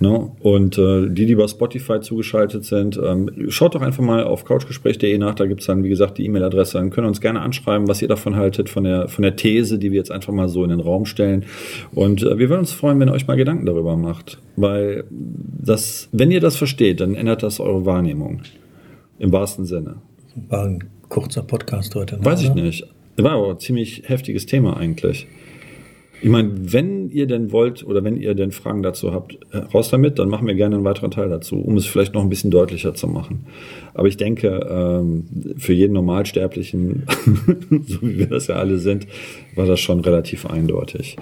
Ne? 0.00 0.30
Und 0.40 0.78
äh, 0.78 1.08
die, 1.08 1.26
die 1.26 1.32
über 1.32 1.48
Spotify 1.48 2.00
zugeschaltet 2.00 2.64
sind, 2.64 3.00
ähm, 3.02 3.30
schaut 3.48 3.74
doch 3.74 3.82
einfach 3.82 4.02
mal 4.02 4.22
auf 4.22 4.44
couchgespräch.de 4.44 5.18
nach. 5.18 5.34
Da 5.34 5.46
gibt's 5.46 5.66
dann, 5.66 5.82
wie 5.82 5.88
gesagt, 5.88 6.18
die 6.18 6.24
E-Mail-Adresse. 6.24 6.78
Dann 6.78 6.90
könnt 6.90 7.04
ihr 7.04 7.08
uns 7.08 7.20
gerne 7.20 7.40
anschreiben, 7.40 7.88
was 7.88 8.00
ihr 8.00 8.06
davon 8.06 8.36
haltet, 8.36 8.68
von 8.68 8.84
der, 8.84 9.08
von 9.08 9.22
der 9.22 9.34
These, 9.34 9.78
die 9.78 9.90
wir 9.90 9.98
jetzt 9.98 10.12
einfach 10.12 10.32
mal 10.32 10.48
so 10.48 10.62
in 10.62 10.70
den 10.70 10.80
Raum 10.80 11.04
stellen. 11.04 11.44
Und 11.92 12.22
äh, 12.22 12.38
wir 12.38 12.48
würden 12.48 12.60
uns 12.60 12.72
freuen, 12.72 13.00
wenn 13.00 13.08
ihr 13.08 13.12
euch 13.12 13.26
mal 13.26 13.36
Gedanken 13.36 13.66
darüber 13.66 13.96
macht. 13.96 14.38
Weil 14.56 15.04
das, 15.10 16.08
wenn 16.12 16.30
ihr 16.30 16.40
das 16.40 16.56
versteht, 16.56 17.00
dann 17.00 17.14
ändert 17.16 17.42
das 17.42 17.58
eure 17.58 17.84
Wahrnehmung. 17.84 18.42
Im 19.18 19.32
wahrsten 19.32 19.64
Sinne. 19.64 19.96
War 20.48 20.64
ein 20.64 20.84
kurzer 21.08 21.42
Podcast 21.42 21.96
heute. 21.96 22.16
ne, 22.18 22.24
Weiß 22.24 22.42
ich 22.42 22.54
nicht. 22.54 22.86
War 23.16 23.32
aber 23.32 23.50
ein 23.50 23.58
ziemlich 23.58 24.04
heftiges 24.06 24.46
Thema 24.46 24.76
eigentlich. 24.76 25.26
Ich 26.20 26.28
meine, 26.28 26.50
wenn 26.72 27.10
ihr 27.10 27.26
denn 27.26 27.52
wollt 27.52 27.86
oder 27.86 28.02
wenn 28.02 28.16
ihr 28.16 28.34
denn 28.34 28.50
Fragen 28.50 28.82
dazu 28.82 29.12
habt, 29.12 29.38
äh, 29.52 29.58
raus 29.58 29.88
damit, 29.90 30.18
dann 30.18 30.28
machen 30.28 30.46
wir 30.48 30.54
gerne 30.54 30.74
einen 30.76 30.84
weiteren 30.84 31.10
Teil 31.12 31.28
dazu, 31.28 31.56
um 31.56 31.76
es 31.76 31.86
vielleicht 31.86 32.14
noch 32.14 32.22
ein 32.22 32.28
bisschen 32.28 32.50
deutlicher 32.50 32.94
zu 32.94 33.06
machen. 33.06 33.46
Aber 33.94 34.08
ich 34.08 34.16
denke, 34.16 34.66
ähm, 34.68 35.24
für 35.58 35.72
jeden 35.72 35.92
Normalsterblichen, 35.92 37.04
so 37.86 38.02
wie 38.02 38.18
wir 38.18 38.26
das 38.26 38.48
ja 38.48 38.56
alle 38.56 38.78
sind, 38.78 39.06
war 39.54 39.66
das 39.66 39.78
schon 39.80 40.00
relativ 40.00 40.44
eindeutig. 40.46 41.16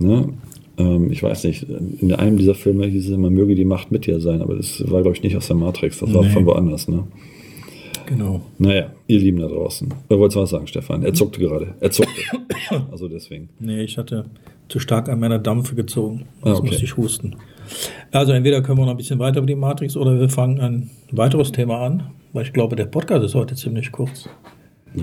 Ne? 0.00 0.30
Ähm, 0.78 1.12
ich 1.12 1.22
weiß 1.22 1.44
nicht, 1.44 1.66
in 2.00 2.12
einem 2.12 2.36
dieser 2.36 2.56
Filme 2.56 2.86
hieß 2.86 3.06
es 3.06 3.12
immer, 3.12 3.30
möge 3.30 3.54
die 3.54 3.64
Macht 3.64 3.92
mit 3.92 4.06
dir 4.06 4.18
sein, 4.20 4.42
aber 4.42 4.56
das 4.56 4.82
war, 4.90 5.02
glaube 5.02 5.16
ich, 5.16 5.22
nicht 5.22 5.36
aus 5.36 5.46
der 5.46 5.56
Matrix, 5.56 6.00
das 6.00 6.12
war 6.12 6.22
Nee. 6.24 6.30
von 6.30 6.44
woanders. 6.46 6.88
Ne? 6.88 7.04
Genau. 8.06 8.42
Naja, 8.58 8.92
ihr 9.06 9.18
Lieben 9.18 9.38
da 9.40 9.46
draußen. 9.48 9.92
Wer 10.08 10.18
wollte 10.18 10.38
was 10.40 10.50
sagen, 10.50 10.66
Stefan? 10.66 11.02
Er 11.04 11.14
zuckte 11.14 11.40
gerade. 11.40 11.74
Er 11.80 11.90
zuckte. 11.90 12.20
Also 12.90 13.08
deswegen. 13.08 13.50
Nee, 13.60 13.82
ich 13.82 13.98
hatte 13.98 14.24
zu 14.68 14.78
stark 14.78 15.08
an 15.10 15.20
meiner 15.20 15.38
Dampfe 15.38 15.74
gezogen. 15.74 16.24
Ah, 16.40 16.48
Jetzt 16.48 16.58
okay. 16.60 16.66
musste 16.68 16.84
ich 16.84 16.96
husten. 16.96 17.36
Also 18.10 18.32
entweder 18.32 18.62
können 18.62 18.78
wir 18.78 18.84
noch 18.86 18.92
ein 18.92 18.96
bisschen 18.96 19.18
weiter 19.18 19.38
über 19.38 19.46
die 19.46 19.54
Matrix 19.54 19.96
oder 19.96 20.18
wir 20.18 20.28
fangen 20.30 20.60
ein 20.60 20.90
weiteres 21.12 21.52
Thema 21.52 21.80
an, 21.84 22.04
weil 22.32 22.44
ich 22.44 22.52
glaube, 22.54 22.74
der 22.74 22.86
Podcast 22.86 23.22
ist 23.24 23.34
heute 23.34 23.54
ziemlich 23.54 23.92
kurz. 23.92 24.28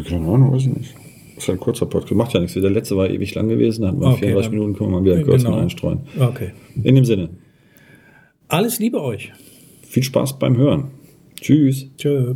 Keine 0.08 0.28
Ahnung, 0.28 0.52
weiß 0.54 0.64
ich 0.64 0.76
nicht. 0.76 0.96
Ist 1.38 1.48
ja 1.48 1.54
ein 1.54 1.60
kurzer 1.60 1.86
Podcast. 1.86 2.16
Macht 2.16 2.34
ja 2.34 2.40
nichts. 2.40 2.54
Der 2.56 2.70
letzte 2.70 2.98
war 2.98 3.10
ewig 3.10 3.34
lang 3.36 3.48
gewesen. 3.48 3.84
Da 3.84 3.90
hatten 3.90 4.00
wir 4.02 4.08
Okay, 4.08 4.20
34 4.28 4.46
dann- 4.50 4.60
Minuten. 4.60 4.78
Können 4.78 4.92
wir 4.92 5.00
mal 5.00 5.06
wieder 5.06 5.24
kurz 5.24 5.44
Genau. 5.44 5.56
mal 5.56 5.62
einstreuen. 5.64 6.00
Okay. 6.20 6.52
In 6.84 6.96
dem 6.96 7.06
Sinne, 7.06 7.30
Alles 8.48 8.80
Liebe 8.80 9.02
euch. 9.02 9.32
viel 9.84 10.04
Spaß 10.04 10.40
beim 10.40 10.58
Hören. 10.58 10.92
Tschüss. 11.40 11.88
Tschö. 11.98 12.36